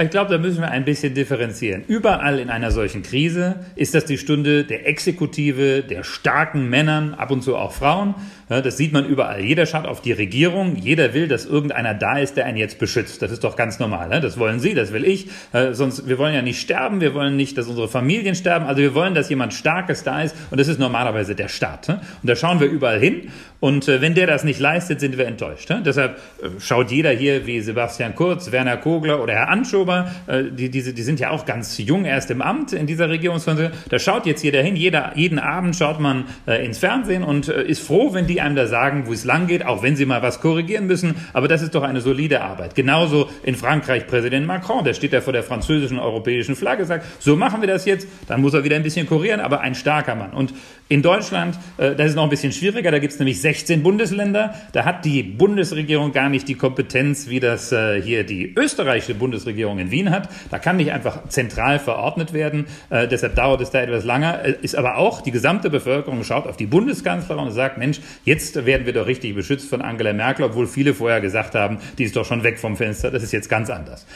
Ich 0.01 0.11
glaube, 0.11 0.31
da 0.31 0.39
müssen 0.39 0.61
wir 0.61 0.71
ein 0.71 0.85
bisschen 0.85 1.13
differenzieren. 1.13 1.83
Überall 1.89 2.39
in 2.39 2.51
einer 2.51 2.71
solchen 2.71 3.03
Krise 3.03 3.67
ist 3.75 3.97
das 3.97 4.05
die 4.05 4.17
Stunde 4.17 4.63
der 4.63 4.87
Exekutive, 4.87 5.83
der 5.83 6.05
starken 6.05 6.71
Männern, 6.71 7.15
ab 7.15 7.33
und 7.33 7.43
zu 7.43 7.57
auch 7.57 7.73
Frauen. 7.73 8.15
Das 8.49 8.77
sieht 8.77 8.93
man 8.93 9.05
überall. 9.05 9.45
Jeder 9.45 9.67
schaut 9.67 9.87
auf 9.87 10.01
die 10.01 10.13
Regierung. 10.13 10.77
Jeder 10.77 11.15
will, 11.15 11.29
dass 11.29 11.47
irgendeiner 11.47 11.95
da 11.95 12.19
ist, 12.19 12.37
der 12.37 12.47
einen 12.47 12.57
jetzt 12.57 12.79
beschützt. 12.79 13.23
Das 13.23 13.31
ist 13.31 13.45
doch 13.45 13.57
ganz 13.57 13.79
normal. 13.79 14.21
Das 14.21 14.39
wollen 14.39 14.61
Sie, 14.61 14.75
das 14.75 14.93
will 14.93 15.05
ich. 15.05 15.29
Sonst, 15.73 16.09
wir 16.09 16.19
wollen 16.19 16.35
ja 16.35 16.43
nicht 16.43 16.61
sterben. 16.61 17.01
Wir 17.01 17.15
wollen 17.15 17.37
nicht, 17.37 17.59
dass 17.59 17.67
unsere 17.67 17.89
Familien 17.89 18.35
sterben. 18.35 18.67
Also 18.67 18.81
wir 18.81 18.95
wollen, 18.95 19.15
dass 19.15 19.29
jemand 19.29 19.55
Starkes 19.55 20.03
da 20.03 20.23
ist. 20.23 20.35
Und 20.51 20.59
das 20.59 20.69
ist 20.69 20.79
normalerweise 20.79 21.35
der 21.35 21.49
Staat. 21.49 21.89
Und 21.89 22.01
da 22.23 22.37
schauen 22.37 22.61
wir 22.61 22.69
überall 22.69 23.01
hin. 23.01 23.31
Und 23.61 23.89
wenn 23.89 24.15
der 24.15 24.29
das 24.29 24.45
nicht 24.45 24.61
leistet, 24.61 25.01
sind 25.01 25.19
wir 25.19 25.27
enttäuscht. 25.27 25.69
Deshalb 25.85 26.19
äh, 26.41 26.61
schaut 26.61 26.93
jeder 26.93 27.11
hier 27.11 27.45
wie 27.47 27.61
Sebastian 27.61 28.15
Kurz, 28.15 28.53
Werner 28.53 28.77
Kogler 28.77 29.21
oder 29.21 29.33
Herr 29.33 29.49
Anschober 29.49 30.11
äh, 30.29 30.45
die, 30.51 30.71
die, 30.71 30.95
die 30.95 31.03
sind 31.03 31.21
ja 31.21 31.31
auch 31.31 31.45
ganz 31.45 31.79
jung 31.79 32.05
erst 32.05 32.31
im 32.31 32.43
Amt 32.43 32.73
in 32.73 32.87
dieser 32.87 33.09
Regierungskonstellation. 33.09 33.83
Da 33.89 33.99
schaut 33.99 34.27
jetzt 34.27 34.43
jeder 34.43 34.63
hin, 34.63 34.77
jeder, 34.77 35.13
jeden 35.17 35.39
Abend 35.39 35.75
schaut 35.77 36.01
man 36.01 36.25
äh, 36.47 36.65
ins 36.65 36.79
Fernsehen 36.79 37.23
und 37.23 37.49
äh, 37.49 37.65
ist 37.65 37.83
froh, 37.83 38.15
wenn 38.15 38.27
die 38.27 38.38
einem 38.41 38.57
da 38.57 38.67
sagen, 38.67 39.05
wo 39.07 39.13
es 39.13 39.25
lang 39.25 39.47
geht, 39.47 39.65
auch 39.65 39.83
wenn 39.83 39.97
sie 39.97 40.07
mal 40.07 40.23
was 40.23 40.41
korrigieren 40.41 40.87
müssen. 40.87 41.15
Aber 41.33 41.49
das 41.49 41.63
ist 41.63 41.75
doch 41.75 41.83
eine 41.83 42.01
solide 42.01 42.43
Arbeit. 42.43 42.75
Genauso 42.75 43.29
in 43.43 43.55
Frankreich 43.55 44.07
Präsident 44.07 44.47
Macron, 44.47 44.85
der 44.85 44.95
steht 44.95 45.13
da 45.13 45.21
vor 45.21 45.33
der 45.33 45.43
französischen 45.43 45.99
europäischen 45.99 46.57
Flagge, 46.57 46.85
sagt, 46.85 47.05
so 47.19 47.37
machen 47.37 47.61
wir 47.61 47.69
das 47.69 47.85
jetzt. 47.85 48.09
Dann 48.27 48.41
muss 48.41 48.55
er 48.55 48.65
wieder 48.65 48.77
ein 48.77 48.83
bisschen 48.83 49.07
kurieren, 49.07 49.41
aber 49.41 49.61
ein 49.61 49.75
starker 49.75 50.15
Mann. 50.15 50.33
Und 50.33 50.55
in 50.89 51.03
Deutschland, 51.03 51.59
äh, 51.77 51.95
das 51.95 52.11
ist 52.11 52.15
noch 52.15 52.25
ein 52.25 52.31
bisschen 52.31 52.53
schwieriger, 52.53 52.91
da 52.91 52.99
gibt 52.99 53.13
es 53.13 53.19
nämlich 53.19 53.41
16 53.41 53.83
Bundesländer. 53.83 54.55
Da 54.73 54.85
hat 54.85 55.05
die 55.05 55.23
Bundesregierung 55.23 56.13
gar 56.13 56.29
nicht 56.29 56.49
die 56.49 56.55
Kompetenz, 56.55 57.29
wie 57.29 57.41
das 57.41 57.73
äh, 57.73 58.01
hier 58.01 58.25
die 58.25 58.55
österreichische 58.57 59.15
Bundesregierung 59.15 59.79
in 59.79 59.91
Wien 59.91 60.11
hat. 60.11 60.29
Da 60.51 60.59
kann 60.59 60.77
nicht 60.77 60.93
einfach 60.93 61.29
zentral 61.29 61.79
verordnet 61.79 62.33
werden. 62.33 62.67
Äh, 62.91 63.07
deshalb 63.09 63.35
dauert 63.35 63.61
es 63.61 63.71
da 63.71 63.81
etwas 63.83 64.05
länger. 64.05 64.45
Äh, 64.45 64.55
ist 64.63 64.77
aber 64.77 64.97
auch 64.97 65.21
die 65.21 65.31
gesamte 65.31 65.71
Bevölkerung 65.71 66.25
schaut 66.25 66.47
auf 66.47 66.57
die 66.57 66.67
Bundeskanzlerin 66.67 67.45
und 67.45 67.53
sagt, 67.53 67.79
Mensch, 67.79 68.01
jetzt 68.29 68.65
werden 68.65 68.87
wir 68.87 68.93
doch 68.93 69.07
richtig 69.07 69.35
beschützt 69.35 69.69
von 69.69 69.83
Angela 69.83 70.13
Merkel, 70.13 70.45
obwohl 70.45 70.67
viele 70.67 70.95
vorher 70.95 71.21
gesagt 71.21 71.55
haben, 71.55 71.79
die 71.99 72.05
ist 72.05 72.15
doch 72.15 72.25
schon 72.25 72.45
weg 72.45 72.59
vom 72.59 72.77
Fenster. 72.77 73.11
Das 73.11 73.23
ist 73.23 73.33
jetzt 73.33 73.49
ganz 73.49 73.71
anders. 73.71 74.07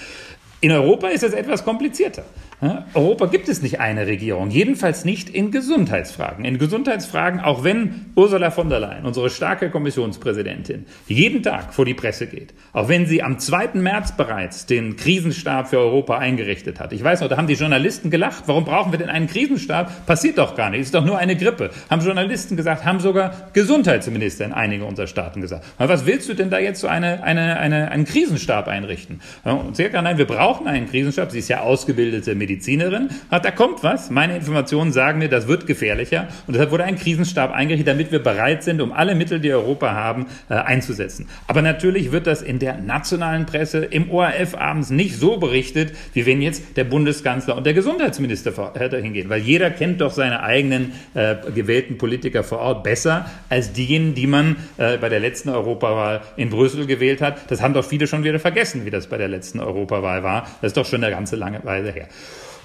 In 0.61 0.71
Europa 0.71 1.09
ist 1.09 1.25
es 1.25 1.33
etwas 1.33 1.64
komplizierter. 1.64 2.25
Europa 2.95 3.26
gibt 3.26 3.49
es 3.49 3.61
nicht 3.61 3.81
eine 3.81 4.07
Regierung, 4.07 4.50
jedenfalls 4.50 5.04
nicht 5.04 5.28
in 5.28 5.50
Gesundheitsfragen. 5.50 6.45
In 6.45 6.59
Gesundheitsfragen, 6.59 7.40
auch 7.40 7.64
wenn 7.64 8.12
Ursula 8.14 8.52
von 8.52 8.69
der 8.69 8.78
Leyen, 8.78 9.04
unsere 9.04 9.31
starke 9.31 9.69
Kommissionspräsidentin, 9.69 10.87
jeden 11.09 11.42
Tag 11.42 11.75
vor 11.75 11.85
die 11.85 11.95
Presse 11.95 12.28
geht, 12.28 12.54
auch 12.73 12.88
wenn 12.88 13.07
sie 13.07 13.21
am 13.25 13.40
2. 13.40 13.71
März 13.75 14.16
bereits 14.16 14.66
den 14.66 14.95
Krisenstab 14.95 15.71
für 15.71 15.78
Europa 15.78 16.19
eingerichtet 16.19 16.78
hat. 16.78 16.92
Ich 16.92 17.02
weiß 17.02 17.23
noch, 17.23 17.28
da 17.28 17.37
haben 17.37 17.49
die 17.49 17.54
Journalisten 17.54 18.11
gelacht, 18.11 18.45
warum 18.47 18.64
brauchen 18.64 18.92
wir 18.92 18.99
denn 19.00 19.09
einen 19.09 19.26
Krisenstab? 19.26 20.07
Passiert 20.07 20.38
doch 20.38 20.54
gar 20.54 20.71
nicht, 20.71 20.83
ist 20.83 20.95
doch 20.95 21.04
nur 21.04 21.19
eine 21.19 21.35
Grippe. 21.35 21.71
Haben 21.90 22.02
Journalisten 22.02 22.57
gesagt, 22.57 22.85
haben 22.85 23.00
sogar 23.00 23.50
Gesundheitsminister 23.54 24.45
in 24.45 24.52
einigen 24.52 24.85
unserer 24.85 25.09
Staaten 25.09 25.40
gesagt. 25.40 25.64
Was 25.78 26.07
willst 26.07 26.28
du 26.28 26.35
denn 26.35 26.50
da 26.50 26.61
jetzt 26.61 26.81
so 26.81 26.87
eine, 26.87 27.25
eine, 27.25 27.59
eine, 27.59 27.90
einen 27.90 28.04
Krisenstab 28.04 28.69
einrichten? 28.69 29.21
Und 29.42 29.50
hat 29.52 29.76
gesagt, 29.76 29.95
nein, 29.95 30.19
wir 30.19 30.26
brauchen 30.26 30.69
einen 30.69 30.88
Krisenstab. 30.88 31.33
Sie 31.33 31.40
ist 31.40 31.49
ja 31.49 31.62
ausgebildete 31.62 32.37
Medizinerin. 32.37 32.51
Medizinerin, 32.52 33.09
hat, 33.30 33.44
da 33.44 33.50
kommt 33.50 33.82
was. 33.82 34.11
Meine 34.11 34.37
Informationen 34.37 34.92
sagen 34.92 35.18
mir, 35.18 35.28
das 35.28 35.49
wird 35.49 35.66
gefährlicher. 35.66 36.28
Und 36.47 36.54
deshalb 36.54 36.71
wurde 36.71 36.85
ein 36.85 36.97
Krisenstab 36.97 37.52
eingerichtet, 37.52 37.88
damit 37.88 38.12
wir 38.12 38.23
bereit 38.23 38.62
sind, 38.62 38.80
um 38.80 38.92
alle 38.92 39.14
Mittel, 39.14 39.40
die 39.40 39.52
Europa 39.52 39.92
haben, 39.92 40.26
äh, 40.49 40.54
einzusetzen. 40.54 41.28
Aber 41.47 41.62
natürlich 41.62 42.12
wird 42.12 42.26
das 42.26 42.42
in 42.42 42.59
der 42.59 42.78
nationalen 42.78 43.47
Presse, 43.47 43.85
im 43.85 44.11
ORF 44.11 44.54
abends 44.54 44.90
nicht 44.90 45.18
so 45.18 45.38
berichtet, 45.38 45.94
wie 46.12 46.26
wenn 46.26 46.42
jetzt 46.42 46.76
der 46.76 46.85
Bundeskanzler 46.85 47.56
und 47.56 47.64
der 47.64 47.75
Gesundheitsminister 47.75 48.52
dahin 48.52 49.12
gehen. 49.12 49.30
Weil 49.30 49.40
jeder 49.40 49.71
kennt 49.71 50.00
doch 50.00 50.12
seine 50.12 50.42
eigenen 50.42 50.92
äh, 51.14 51.37
gewählten 51.54 51.97
Politiker 51.97 52.44
vor 52.44 52.59
Ort 52.59 52.82
besser 52.82 53.26
als 53.49 53.73
diejenigen, 53.73 54.14
die 54.14 54.26
man 54.26 54.56
äh, 54.76 54.99
bei 54.99 55.09
der 55.09 55.21
letzten 55.21 55.49
Europawahl 55.49 56.21
in 56.37 56.50
Brüssel 56.50 56.87
gewählt 56.87 57.23
hat. 57.23 57.50
Das 57.50 57.62
haben 57.62 57.75
doch 57.75 57.85
viele 57.85 58.06
schon 58.06 58.25
wieder 58.25 58.38
vergessen, 58.38 58.85
wie 58.85 58.90
das 58.90 59.06
bei 59.06 59.16
der 59.16 59.28
letzten 59.28 59.61
Europawahl 59.61 60.23
war. 60.23 60.42
Das 60.61 60.71
ist 60.71 60.76
doch 60.76 60.87
schon 60.87 61.02
eine 61.02 61.14
ganze 61.14 61.37
lange 61.37 61.64
Weile 61.64 61.92
her. 61.92 62.09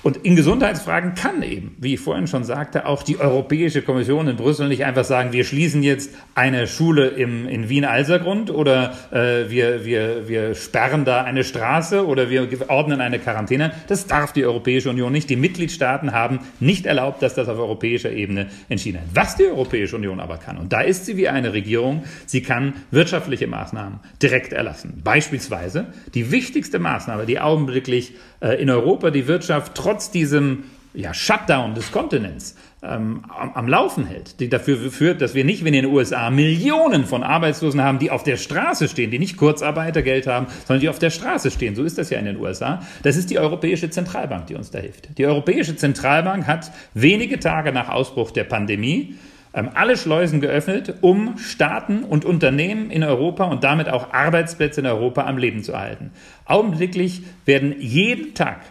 Und 0.07 0.15
in 0.15 0.37
Gesundheitsfragen 0.37 1.15
kann 1.15 1.43
eben, 1.43 1.75
wie 1.79 1.95
ich 1.95 1.99
vorhin 1.99 2.27
schon 2.27 2.45
sagte, 2.45 2.85
auch 2.85 3.03
die 3.03 3.19
Europäische 3.19 3.81
Kommission 3.81 4.29
in 4.29 4.37
Brüssel 4.37 4.69
nicht 4.69 4.85
einfach 4.85 5.03
sagen, 5.03 5.33
wir 5.33 5.43
schließen 5.43 5.83
jetzt 5.83 6.11
eine 6.33 6.65
Schule 6.65 7.07
im, 7.07 7.45
in 7.45 7.67
Wien-Alsergrund 7.67 8.49
oder 8.49 8.93
äh, 9.11 9.49
wir, 9.49 9.83
wir, 9.83 10.29
wir 10.29 10.55
sperren 10.55 11.03
da 11.03 11.25
eine 11.25 11.43
Straße 11.43 12.07
oder 12.07 12.29
wir 12.29 12.47
ordnen 12.69 13.01
eine 13.01 13.19
Quarantäne. 13.19 13.73
Das 13.89 14.07
darf 14.07 14.31
die 14.31 14.45
Europäische 14.45 14.89
Union 14.89 15.11
nicht. 15.11 15.29
Die 15.29 15.35
Mitgliedstaaten 15.35 16.13
haben 16.13 16.39
nicht 16.61 16.85
erlaubt, 16.85 17.21
dass 17.21 17.35
das 17.35 17.49
auf 17.49 17.57
europäischer 17.57 18.13
Ebene 18.13 18.47
entschieden 18.69 19.01
wird. 19.01 19.13
Was 19.13 19.35
die 19.35 19.47
Europäische 19.47 19.97
Union 19.97 20.21
aber 20.21 20.37
kann, 20.37 20.57
und 20.57 20.71
da 20.71 20.79
ist 20.79 21.05
sie 21.05 21.17
wie 21.17 21.27
eine 21.27 21.51
Regierung, 21.51 22.05
sie 22.25 22.41
kann 22.41 22.75
wirtschaftliche 22.91 23.47
Maßnahmen 23.47 23.99
direkt 24.21 24.53
erlassen. 24.53 25.01
Beispielsweise 25.03 25.87
die 26.13 26.31
wichtigste 26.31 26.79
Maßnahme, 26.79 27.25
die 27.25 27.41
augenblicklich 27.41 28.13
äh, 28.39 28.61
in 28.61 28.69
Europa 28.69 29.09
die 29.09 29.27
Wirtschaft 29.27 29.73
trotz 29.75 29.96
diesem 30.11 30.63
ja, 30.93 31.13
Shutdown 31.13 31.75
des 31.75 31.91
Kontinents 31.91 32.55
ähm, 32.81 33.23
am, 33.29 33.53
am, 33.53 33.67
Laufen 33.67 34.05
hält, 34.05 34.39
die 34.39 34.49
dafür 34.49 34.77
führt, 34.91 35.21
dass 35.21 35.35
wir 35.35 35.43
nicht 35.43 35.63
wie 35.63 35.67
in 35.67 35.73
den 35.73 35.85
USA 35.85 36.29
Millionen 36.29 37.05
von 37.05 37.23
Arbeitslosen 37.23 37.83
haben, 37.83 37.99
die 37.99 38.09
auf 38.09 38.23
der 38.23 38.37
Straße 38.37 38.87
stehen, 38.87 39.11
die 39.11 39.19
nicht 39.19 39.37
Kurzarbeitergeld 39.37 40.25
haben, 40.25 40.47
sondern 40.65 40.81
die 40.81 40.89
auf 40.89 40.99
der 40.99 41.11
Straße 41.11 41.51
stehen. 41.51 41.75
So 41.75 41.83
ist 41.83 41.97
das 41.97 42.09
ja 42.09 42.17
in 42.17 42.25
den 42.25 42.37
USA. 42.37 42.81
Das 43.03 43.15
ist 43.15 43.29
die 43.29 43.37
Europäische 43.37 43.89
Zentralbank, 43.89 44.47
die 44.47 44.55
uns 44.55 44.71
da 44.71 44.79
hilft. 44.79 45.17
Die 45.17 45.25
Europäische 45.25 45.75
Zentralbank 45.75 46.47
hat 46.47 46.71
wenige 46.93 47.39
Tage 47.39 47.71
nach 47.71 47.89
Ausbruch 47.89 48.31
der 48.31 48.45
Pandemie 48.45 49.15
ähm, 49.53 49.69
alle 49.73 49.97
Schleusen 49.97 50.41
geöffnet, 50.41 50.95
um 51.01 51.37
Staaten 51.37 52.03
und 52.03 52.25
Unternehmen 52.25 52.91
in 52.91 53.03
Europa 53.03 53.45
und 53.45 53.63
damit 53.63 53.89
auch 53.89 54.13
Arbeitsplätze 54.13 54.81
in 54.81 54.87
Europa 54.87 55.25
am 55.25 55.37
Leben 55.37 55.63
zu 55.63 55.73
erhalten. 55.73 56.11
Augenblicklich 56.45 57.23
werden 57.45 57.75
jeden 57.79 58.33
Tag 58.33 58.61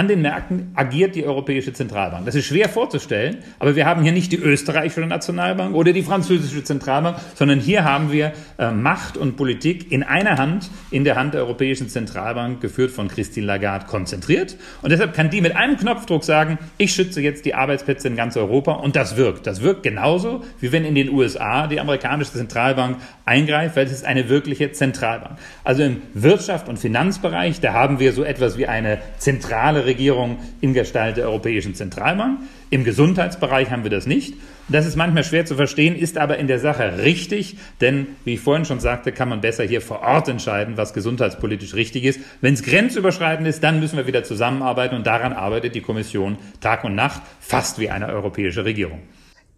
an 0.00 0.08
den 0.08 0.22
Märkten 0.22 0.72
agiert 0.76 1.14
die 1.14 1.26
Europäische 1.26 1.74
Zentralbank. 1.74 2.24
Das 2.24 2.34
ist 2.34 2.46
schwer 2.46 2.70
vorzustellen, 2.70 3.40
aber 3.58 3.76
wir 3.76 3.84
haben 3.84 4.02
hier 4.02 4.12
nicht 4.12 4.32
die 4.32 4.38
österreichische 4.38 5.02
Nationalbank 5.02 5.74
oder 5.74 5.92
die 5.92 6.02
französische 6.02 6.64
Zentralbank, 6.64 7.18
sondern 7.34 7.60
hier 7.60 7.84
haben 7.84 8.10
wir 8.10 8.32
äh, 8.58 8.70
Macht 8.70 9.18
und 9.18 9.36
Politik 9.36 9.92
in 9.92 10.02
einer 10.02 10.38
Hand, 10.38 10.70
in 10.90 11.04
der 11.04 11.16
Hand 11.16 11.34
der 11.34 11.42
Europäischen 11.42 11.90
Zentralbank, 11.90 12.62
geführt 12.62 12.92
von 12.92 13.08
Christine 13.08 13.46
Lagarde, 13.46 13.84
konzentriert. 13.84 14.56
Und 14.80 14.90
deshalb 14.90 15.12
kann 15.12 15.28
die 15.28 15.42
mit 15.42 15.54
einem 15.54 15.76
Knopfdruck 15.76 16.24
sagen, 16.24 16.58
ich 16.78 16.94
schütze 16.94 17.20
jetzt 17.20 17.44
die 17.44 17.54
Arbeitsplätze 17.54 18.08
in 18.08 18.16
ganz 18.16 18.38
Europa 18.38 18.72
und 18.72 18.96
das 18.96 19.18
wirkt. 19.18 19.46
Das 19.46 19.60
wirkt 19.60 19.82
genauso, 19.82 20.42
wie 20.60 20.72
wenn 20.72 20.86
in 20.86 20.94
den 20.94 21.10
USA 21.10 21.66
die 21.66 21.78
amerikanische 21.78 22.32
Zentralbank 22.32 22.96
eingreift, 23.26 23.76
weil 23.76 23.84
es 23.84 23.92
ist 23.92 24.06
eine 24.06 24.30
wirkliche 24.30 24.72
Zentralbank. 24.72 25.38
Also 25.62 25.82
im 25.82 26.00
Wirtschaft- 26.14 26.70
und 26.70 26.78
Finanzbereich, 26.78 27.60
da 27.60 27.74
haben 27.74 27.98
wir 27.98 28.14
so 28.14 28.24
etwas 28.24 28.56
wie 28.56 28.66
eine 28.66 28.98
zentrale 29.18 29.89
Regierung 29.90 30.38
in 30.60 30.72
Gestalt 30.72 31.16
der 31.16 31.26
Europäischen 31.26 31.74
Zentralbank. 31.74 32.40
Im 32.70 32.84
Gesundheitsbereich 32.84 33.70
haben 33.70 33.82
wir 33.82 33.90
das 33.90 34.06
nicht. 34.06 34.34
Das 34.68 34.86
ist 34.86 34.96
manchmal 34.96 35.24
schwer 35.24 35.44
zu 35.44 35.56
verstehen, 35.56 35.96
ist 35.96 36.16
aber 36.16 36.38
in 36.38 36.46
der 36.46 36.60
Sache 36.60 36.98
richtig, 37.02 37.56
denn 37.80 38.06
wie 38.24 38.34
ich 38.34 38.40
vorhin 38.40 38.64
schon 38.64 38.78
sagte, 38.78 39.10
kann 39.10 39.28
man 39.28 39.40
besser 39.40 39.64
hier 39.64 39.80
vor 39.80 40.00
Ort 40.00 40.28
entscheiden, 40.28 40.76
was 40.76 40.94
gesundheitspolitisch 40.94 41.74
richtig 41.74 42.04
ist. 42.04 42.20
Wenn 42.40 42.54
es 42.54 42.62
grenzüberschreitend 42.62 43.48
ist, 43.48 43.64
dann 43.64 43.80
müssen 43.80 43.96
wir 43.96 44.06
wieder 44.06 44.22
zusammenarbeiten 44.22 44.94
und 44.94 45.06
daran 45.06 45.32
arbeitet 45.32 45.74
die 45.74 45.80
Kommission 45.80 46.38
Tag 46.60 46.84
und 46.84 46.94
Nacht, 46.94 47.22
fast 47.40 47.80
wie 47.80 47.90
eine 47.90 48.06
europäische 48.06 48.64
Regierung. 48.64 49.00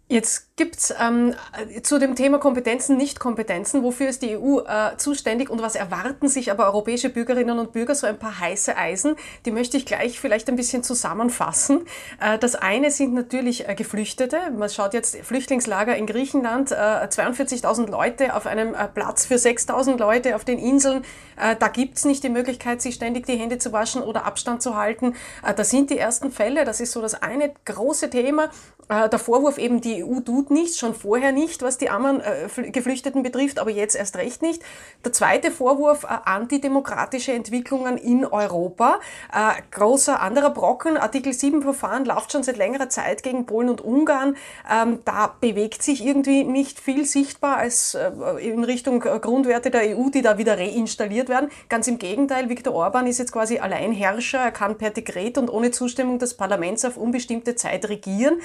Jetzt 0.09 0.52
gibt's 0.55 0.93
ähm, 1.01 1.33
zu 1.81 1.97
dem 1.97 2.15
Thema 2.15 2.37
Kompetenzen, 2.37 2.95
Nicht-Kompetenzen, 2.95 3.81
wofür 3.81 4.07
ist 4.07 4.21
die 4.21 4.37
EU 4.37 4.59
äh, 4.59 4.95
zuständig 4.97 5.49
und 5.49 5.63
was 5.63 5.75
erwarten 5.75 6.27
sich 6.27 6.51
aber 6.51 6.67
europäische 6.67 7.09
Bürgerinnen 7.09 7.57
und 7.57 7.71
Bürger, 7.71 7.95
so 7.95 8.05
ein 8.05 8.19
paar 8.19 8.39
heiße 8.39 8.77
Eisen, 8.77 9.15
die 9.45 9.51
möchte 9.51 9.77
ich 9.77 9.87
gleich 9.87 10.19
vielleicht 10.19 10.47
ein 10.49 10.55
bisschen 10.55 10.83
zusammenfassen. 10.83 11.87
Äh, 12.21 12.37
das 12.37 12.53
eine 12.53 12.91
sind 12.91 13.15
natürlich 13.15 13.67
äh, 13.67 13.73
Geflüchtete. 13.73 14.51
Man 14.55 14.69
schaut 14.69 14.93
jetzt 14.93 15.17
Flüchtlingslager 15.17 15.95
in 15.95 16.05
Griechenland, 16.05 16.71
äh, 16.71 16.75
42.000 16.75 17.89
Leute 17.89 18.35
auf 18.35 18.45
einem 18.45 18.75
äh, 18.75 18.87
Platz 18.87 19.25
für 19.25 19.35
6.000 19.35 19.97
Leute 19.97 20.35
auf 20.35 20.45
den 20.45 20.59
Inseln. 20.59 21.03
Äh, 21.35 21.55
da 21.57 21.67
gibt's 21.67 22.05
nicht 22.05 22.23
die 22.23 22.29
Möglichkeit, 22.29 22.79
sich 22.79 22.93
ständig 22.93 23.25
die 23.25 23.37
Hände 23.37 23.57
zu 23.57 23.71
waschen 23.71 24.03
oder 24.03 24.25
Abstand 24.25 24.61
zu 24.61 24.75
halten. 24.75 25.15
Äh, 25.43 25.55
da 25.55 25.63
sind 25.63 25.89
die 25.89 25.97
ersten 25.97 26.31
Fälle, 26.31 26.63
das 26.63 26.79
ist 26.79 26.91
so 26.91 27.01
das 27.01 27.15
eine 27.23 27.51
große 27.65 28.11
Thema. 28.11 28.51
Äh, 28.87 29.09
der 29.09 29.17
Vorwurf 29.17 29.57
eben, 29.57 29.81
die 29.81 30.03
EU 30.03 30.19
tut 30.19 30.42
nichts, 30.51 30.77
schon 30.77 30.93
vorher 30.93 31.31
nicht, 31.31 31.61
was 31.61 31.77
die 31.77 31.89
armen 31.89 32.21
äh, 32.21 32.71
Geflüchteten 32.71 33.23
betrifft, 33.23 33.59
aber 33.59 33.71
jetzt 33.71 33.95
erst 33.95 34.15
recht 34.17 34.41
nicht. 34.41 34.61
Der 35.03 35.13
zweite 35.13 35.51
Vorwurf, 35.51 36.03
äh, 36.03 36.07
antidemokratische 36.25 37.33
Entwicklungen 37.33 37.97
in 37.97 38.25
Europa. 38.25 38.99
Äh, 39.31 39.61
großer 39.71 40.21
anderer 40.21 40.49
Brocken, 40.49 40.97
Artikel 40.97 41.33
7 41.33 41.61
Verfahren 41.61 42.05
läuft 42.05 42.31
schon 42.31 42.43
seit 42.43 42.57
längerer 42.57 42.89
Zeit 42.89 43.23
gegen 43.23 43.45
Polen 43.45 43.69
und 43.69 43.81
Ungarn. 43.81 44.37
Ähm, 44.69 44.99
da 45.05 45.35
bewegt 45.39 45.83
sich 45.83 46.05
irgendwie 46.05 46.43
nicht 46.43 46.79
viel 46.79 47.05
sichtbar 47.05 47.57
als 47.57 47.95
äh, 47.95 48.11
in 48.39 48.63
Richtung 48.63 49.03
äh, 49.03 49.19
Grundwerte 49.19 49.71
der 49.71 49.97
EU, 49.97 50.09
die 50.09 50.21
da 50.21 50.37
wieder 50.37 50.57
reinstalliert 50.57 51.29
werden. 51.29 51.49
Ganz 51.69 51.87
im 51.87 51.97
Gegenteil, 51.97 52.49
Viktor 52.49 52.73
Orban 52.73 53.07
ist 53.07 53.19
jetzt 53.19 53.31
quasi 53.31 53.59
Alleinherrscher, 53.59 54.39
er 54.39 54.51
kann 54.51 54.77
per 54.77 54.89
Dekret 54.89 55.37
und 55.37 55.49
ohne 55.49 55.71
Zustimmung 55.71 56.19
des 56.19 56.35
Parlaments 56.35 56.85
auf 56.85 56.97
unbestimmte 56.97 57.55
Zeit 57.55 57.89
regieren. 57.89 58.39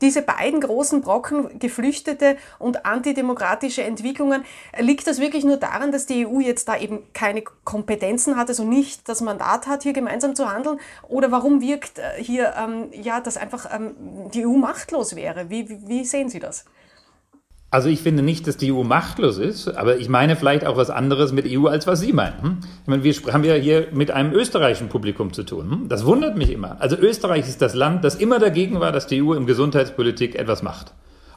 Diese 0.00 0.22
beiden 0.22 0.60
großen 0.60 1.00
Brocken, 1.00 1.43
Geflüchtete 1.58 2.36
und 2.58 2.86
antidemokratische 2.86 3.82
Entwicklungen, 3.82 4.44
liegt 4.78 5.06
das 5.06 5.20
wirklich 5.20 5.44
nur 5.44 5.56
daran, 5.56 5.92
dass 5.92 6.06
die 6.06 6.26
EU 6.26 6.40
jetzt 6.40 6.68
da 6.68 6.76
eben 6.76 7.00
keine 7.12 7.42
Kompetenzen 7.42 8.36
hat, 8.36 8.48
also 8.48 8.64
nicht 8.64 9.08
das 9.08 9.20
Mandat 9.20 9.66
hat, 9.66 9.82
hier 9.82 9.92
gemeinsam 9.92 10.34
zu 10.34 10.50
handeln? 10.50 10.78
Oder 11.08 11.30
warum 11.30 11.60
wirkt 11.60 11.98
äh, 11.98 12.22
hier, 12.22 12.54
ähm, 12.58 12.88
ja, 12.92 13.20
dass 13.20 13.36
einfach 13.36 13.66
ähm, 13.74 13.94
die 14.32 14.46
EU 14.46 14.56
machtlos 14.56 15.16
wäre? 15.16 15.50
Wie, 15.50 15.68
wie, 15.86 16.04
sehen 16.04 16.28
Sie 16.28 16.40
das? 16.40 16.64
Also 17.70 17.88
ich 17.88 18.02
finde 18.02 18.22
nicht, 18.22 18.46
dass 18.46 18.56
die 18.56 18.72
EU 18.72 18.84
machtlos 18.84 19.38
ist, 19.38 19.66
aber 19.66 19.96
ich 19.98 20.08
meine 20.08 20.36
vielleicht 20.36 20.64
auch 20.64 20.76
was 20.76 20.90
anderes 20.90 21.32
mit 21.32 21.44
EU, 21.48 21.66
als 21.66 21.88
was 21.88 21.98
Sie 21.98 22.12
meinen. 22.12 22.40
Hm? 22.40 22.58
Ich 22.82 22.86
meine, 22.86 23.02
wir 23.02 23.14
haben 23.32 23.42
ja 23.42 23.54
hier 23.54 23.88
mit 23.92 24.12
einem 24.12 24.32
österreichischen 24.32 24.88
Publikum 24.88 25.32
zu 25.32 25.42
tun. 25.42 25.70
Hm? 25.70 25.88
Das 25.88 26.06
wundert 26.06 26.36
mich 26.36 26.52
immer. 26.52 26.80
Also 26.80 26.96
Österreich 26.96 27.48
ist 27.48 27.62
das 27.62 27.74
Land, 27.74 28.04
das 28.04 28.14
immer 28.14 28.38
dagegen 28.38 28.78
war, 28.78 28.92
dass 28.92 29.08
die 29.08 29.20
EU 29.20 29.34
im 29.34 29.46
Gesundheitspolitik 29.46 30.36
etwas 30.36 30.62
macht. 30.62 30.94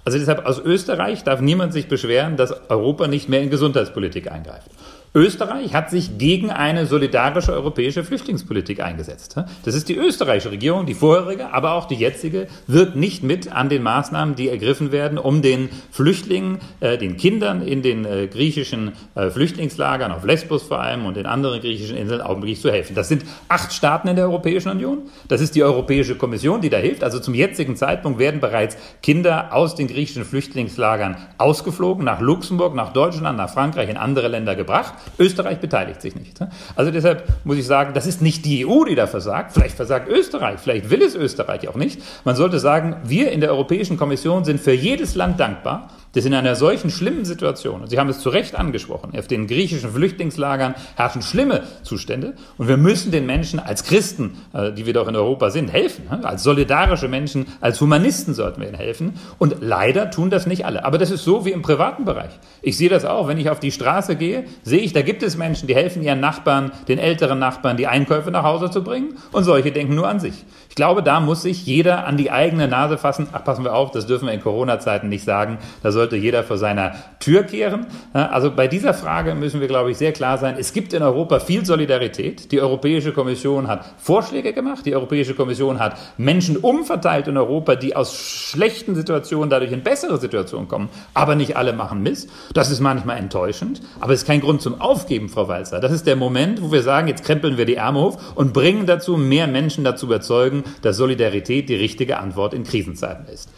Also 0.07 0.19
deshalb 0.19 0.45
aus 0.45 0.57
Österreich 0.59 1.25
darf 1.25 1.41
niemand 1.41 1.73
sich 1.73 1.89
beschweren, 1.89 2.37
dass 2.37 2.53
Europa 2.69 3.09
nicht 3.09 3.27
mehr 3.27 3.41
in 3.41 3.49
Gesundheitspolitik 3.49 4.31
eingreift. 4.31 4.69
Österreich 5.17 5.73
hat 5.73 5.89
sich 5.89 6.19
gegen 6.19 6.51
eine 6.51 6.85
solidarische 6.85 7.51
europäische 7.51 8.03
Flüchtlingspolitik 8.03 8.81
eingesetzt. 8.81 9.35
Das 9.65 9.73
ist 9.73 9.89
die 9.89 9.95
österreichische 9.95 10.51
Regierung, 10.51 10.85
die 10.85 10.93
vorherige, 10.93 11.51
aber 11.53 11.73
auch 11.73 11.85
die 11.85 11.95
jetzige, 11.95 12.45
wirkt 12.67 12.95
nicht 12.95 13.23
mit 13.23 13.51
an 13.51 13.67
den 13.67 13.81
Maßnahmen, 13.81 14.35
die 14.35 14.47
ergriffen 14.47 14.91
werden, 14.91 15.17
um 15.17 15.41
den 15.41 15.69
Flüchtlingen, 15.89 16.59
äh, 16.81 16.99
den 16.99 17.17
Kindern 17.17 17.63
in 17.63 17.81
den 17.81 18.05
äh, 18.05 18.27
griechischen 18.27 18.91
äh, 19.15 19.31
Flüchtlingslagern, 19.31 20.11
auf 20.11 20.23
Lesbos 20.23 20.61
vor 20.61 20.81
allem 20.81 21.07
und 21.07 21.17
in 21.17 21.25
anderen 21.25 21.61
griechischen 21.61 21.97
Inseln 21.97 22.21
augenblicklich 22.21 22.61
zu 22.61 22.71
helfen. 22.71 22.93
Das 22.93 23.09
sind 23.09 23.25
acht 23.47 23.73
Staaten 23.73 24.09
in 24.09 24.17
der 24.17 24.25
Europäischen 24.25 24.69
Union. 24.69 24.99
Das 25.29 25.41
ist 25.41 25.55
die 25.55 25.63
Europäische 25.63 26.13
Kommission, 26.15 26.61
die 26.61 26.69
da 26.69 26.77
hilft. 26.77 27.03
Also 27.03 27.19
zum 27.19 27.33
jetzigen 27.33 27.75
Zeitpunkt 27.75 28.19
werden 28.19 28.39
bereits 28.39 28.77
Kinder 29.01 29.49
aus 29.51 29.73
den 29.73 29.87
griechischen 29.87 30.25
Flüchtlingslagern 30.25 31.17
ausgeflogen, 31.39 32.05
nach 32.05 32.21
Luxemburg, 32.21 32.75
nach 32.75 32.93
Deutschland, 32.93 33.35
nach 33.39 33.49
Frankreich, 33.49 33.89
in 33.89 33.97
andere 33.97 34.27
Länder 34.27 34.55
gebracht. 34.55 34.93
Österreich 35.19 35.59
beteiligt 35.59 36.01
sich 36.01 36.15
nicht. 36.15 36.39
Also 36.75 36.91
deshalb 36.91 37.27
muss 37.43 37.57
ich 37.57 37.65
sagen, 37.65 37.93
das 37.93 38.05
ist 38.05 38.21
nicht 38.21 38.45
die 38.45 38.65
EU, 38.65 38.85
die 38.85 38.95
da 38.95 39.07
versagt. 39.07 39.53
Vielleicht 39.53 39.75
versagt 39.75 40.09
Österreich, 40.09 40.59
vielleicht 40.59 40.89
will 40.89 41.01
es 41.01 41.15
Österreich 41.15 41.67
auch 41.67 41.75
nicht. 41.75 42.01
Man 42.25 42.35
sollte 42.35 42.59
sagen, 42.59 42.97
wir 43.03 43.31
in 43.31 43.41
der 43.41 43.51
Europäischen 43.51 43.97
Kommission 43.97 44.45
sind 44.45 44.59
für 44.59 44.73
jedes 44.73 45.15
Land 45.15 45.39
dankbar, 45.39 45.89
das 46.13 46.25
in 46.25 46.33
einer 46.33 46.55
solchen 46.55 46.89
schlimmen 46.89 47.25
Situation, 47.25 47.81
und 47.81 47.89
Sie 47.89 47.99
haben 47.99 48.09
es 48.09 48.19
zu 48.19 48.29
Recht 48.29 48.55
angesprochen, 48.55 49.11
auf 49.17 49.27
den 49.27 49.47
griechischen 49.47 49.91
Flüchtlingslagern 49.91 50.75
herrschen 50.95 51.21
schlimme 51.21 51.63
Zustände 51.83 52.33
und 52.57 52.67
wir 52.67 52.77
müssen 52.77 53.11
den 53.11 53.25
Menschen 53.25 53.59
als 53.59 53.83
Christen, 53.83 54.37
äh, 54.53 54.71
die 54.71 54.85
wir 54.85 54.93
doch 54.93 55.07
in 55.07 55.15
Europa 55.15 55.49
sind, 55.49 55.71
helfen. 55.71 56.07
Als 56.23 56.43
solidarische 56.43 57.07
Menschen, 57.07 57.45
als 57.61 57.79
Humanisten 57.81 58.33
sollten 58.33 58.61
wir 58.61 58.67
ihnen 58.67 58.77
helfen. 58.77 59.13
Und 59.37 59.57
leider 59.61 60.09
tun 60.09 60.29
das 60.29 60.45
nicht 60.47 60.65
alle. 60.65 60.85
Aber 60.85 60.97
das 60.97 61.11
ist 61.11 61.23
so 61.23 61.45
wie 61.45 61.51
im 61.51 61.61
privaten 61.61 62.05
Bereich. 62.05 62.31
Ich 62.61 62.77
sehe 62.77 62.89
das 62.89 63.05
auch, 63.05 63.27
wenn 63.27 63.37
ich 63.37 63.49
auf 63.49 63.59
die 63.59 63.71
Straße 63.71 64.15
gehe, 64.15 64.45
sehe 64.63 64.79
ich, 64.79 64.93
da 64.93 65.01
gibt 65.01 65.23
es 65.23 65.37
Menschen, 65.37 65.67
die 65.67 65.75
helfen 65.75 66.03
ihren 66.03 66.19
Nachbarn, 66.19 66.71
den 66.87 66.99
älteren 66.99 67.39
Nachbarn, 67.39 67.77
die 67.77 67.87
Einkäufe 67.87 68.31
nach 68.31 68.43
Hause 68.43 68.69
zu 68.69 68.83
bringen 68.83 69.17
und 69.31 69.43
solche 69.43 69.71
denken 69.71 69.95
nur 69.95 70.07
an 70.07 70.19
sich. 70.19 70.45
Ich 70.69 70.75
glaube, 70.75 71.03
da 71.03 71.19
muss 71.19 71.41
sich 71.41 71.65
jeder 71.65 72.05
an 72.05 72.17
die 72.17 72.31
eigene 72.31 72.67
Nase 72.67 72.97
fassen. 72.97 73.27
Ach, 73.33 73.43
passen 73.43 73.63
wir 73.63 73.73
auf, 73.73 73.91
das 73.91 74.05
dürfen 74.05 74.27
wir 74.27 74.33
in 74.33 74.41
Corona-Zeiten 74.41 75.09
nicht 75.09 75.23
sagen. 75.23 75.57
Da 75.83 75.91
sollte 75.97 76.15
jeder 76.15 76.43
vor 76.43 76.57
seiner 76.57 76.95
Tür 77.19 77.43
kehren. 77.43 77.87
Also 78.13 78.51
bei 78.51 78.67
dieser 78.67 78.93
Frage 78.93 79.35
müssen 79.35 79.59
wir, 79.59 79.67
glaube 79.67 79.91
ich, 79.91 79.97
sehr 79.97 80.13
klar 80.13 80.37
sein. 80.37 80.55
Es 80.57 80.71
gibt 80.71 80.93
in 80.93 81.03
Europa 81.03 81.39
viel 81.39 81.65
Solidarität. 81.65 82.51
Die 82.51 82.61
Europäische 82.61 83.11
Kommission 83.11 83.67
hat 83.67 83.83
Vorschläge 83.97 84.53
gemacht. 84.53 84.85
Die 84.85 84.95
Europäische 84.95 85.33
Kommission 85.33 85.79
hat 85.79 85.97
Menschen 86.17 86.57
umverteilt 86.57 87.27
in 87.27 87.37
Europa, 87.37 87.75
die 87.75 87.95
aus 87.95 88.15
schlechten 88.17 88.95
Situationen 88.95 89.49
dadurch 89.49 89.71
in 89.71 89.83
bessere 89.83 90.17
Situationen 90.17 90.67
kommen. 90.67 90.89
Aber 91.13 91.35
nicht 91.35 91.57
alle 91.57 91.73
machen 91.73 92.01
Mist. 92.01 92.29
Das 92.53 92.71
ist 92.71 92.79
manchmal 92.79 93.17
enttäuschend. 93.17 93.81
Aber 93.99 94.13
es 94.13 94.21
ist 94.21 94.27
kein 94.27 94.41
Grund 94.41 94.61
zum 94.61 94.79
Aufgeben, 94.79 95.27
Frau 95.27 95.47
Walzer. 95.47 95.79
Das 95.79 95.91
ist 95.91 96.07
der 96.07 96.15
Moment, 96.15 96.61
wo 96.61 96.71
wir 96.71 96.83
sagen, 96.83 97.07
jetzt 97.07 97.25
krempeln 97.25 97.57
wir 97.57 97.65
die 97.65 97.75
Ärmel 97.75 98.03
hoch 98.03 98.17
und 98.35 98.53
bringen 98.53 98.85
dazu, 98.85 99.17
mehr 99.17 99.47
Menschen 99.47 99.83
dazu 99.83 100.05
überzeugen, 100.05 100.63
dass 100.81 100.97
Solidarität 100.97 101.69
die 101.69 101.75
richtige 101.75 102.19
Antwort 102.19 102.53
in 102.53 102.63
Krisenzeiten 102.63 103.25
ist. 103.33 103.49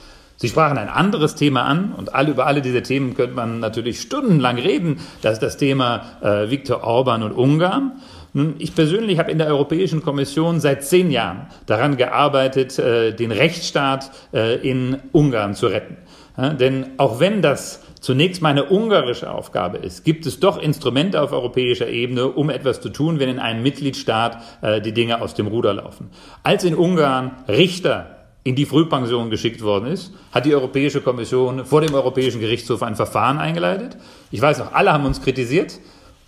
Sie 0.41 0.47
sprachen 0.47 0.77
ein 0.77 0.87
anderes 0.87 1.35
Thema 1.35 1.63
an 1.63 1.91
und 1.91 2.15
alle, 2.15 2.31
über 2.31 2.47
alle 2.47 2.61
diese 2.61 2.81
Themen 2.81 3.13
könnte 3.13 3.35
man 3.35 3.59
natürlich 3.59 3.99
stundenlang 3.99 4.57
reden. 4.57 5.01
Das 5.21 5.33
ist 5.33 5.43
das 5.43 5.57
Thema 5.57 6.05
äh, 6.21 6.49
Viktor 6.49 6.81
Orban 6.81 7.23
und 7.23 7.33
Ungarn. 7.33 7.99
Nun, 8.31 8.55
ich 8.57 8.73
persönlich 8.73 9.19
habe 9.19 9.31
in 9.31 9.37
der 9.37 9.47
Europäischen 9.47 10.01
Kommission 10.01 10.61
seit 10.61 10.85
zehn 10.85 11.11
Jahren 11.11 11.47
daran 11.65 11.97
gearbeitet, 11.97 12.79
äh, 12.79 13.13
den 13.13 13.33
Rechtsstaat 13.33 14.11
äh, 14.33 14.55
in 14.65 14.99
Ungarn 15.11 15.55
zu 15.55 15.67
retten. 15.67 15.97
Ja, 16.37 16.53
denn 16.53 16.91
auch 16.95 17.19
wenn 17.19 17.41
das 17.41 17.83
zunächst 17.99 18.41
mal 18.41 18.51
eine 18.51 18.69
ungarische 18.69 19.29
Aufgabe 19.29 19.79
ist, 19.79 20.05
gibt 20.05 20.25
es 20.25 20.39
doch 20.39 20.57
Instrumente 20.57 21.21
auf 21.21 21.33
europäischer 21.33 21.89
Ebene, 21.89 22.27
um 22.27 22.49
etwas 22.49 22.79
zu 22.79 22.87
tun, 22.87 23.19
wenn 23.19 23.27
in 23.27 23.39
einem 23.39 23.61
Mitgliedstaat 23.61 24.37
äh, 24.61 24.79
die 24.79 24.93
Dinge 24.93 25.21
aus 25.21 25.33
dem 25.33 25.47
Ruder 25.47 25.73
laufen. 25.73 26.11
Als 26.43 26.63
in 26.63 26.75
Ungarn 26.75 27.31
Richter 27.49 28.18
in 28.49 28.55
die 28.55 28.65
Frühpension 28.65 29.29
geschickt 29.29 29.61
worden 29.61 29.91
ist, 29.91 30.11
hat 30.31 30.43
die 30.43 30.55
Europäische 30.55 31.01
Kommission 31.01 31.65
vor 31.65 31.81
dem 31.81 31.93
Europäischen 31.93 32.41
Gerichtshof 32.41 32.81
ein 32.81 32.95
Verfahren 32.95 33.37
eingeleitet. 33.37 33.95
Ich 34.31 34.41
weiß 34.41 34.57
noch, 34.57 34.73
alle 34.73 34.91
haben 34.91 35.05
uns 35.05 35.21
kritisiert. 35.21 35.79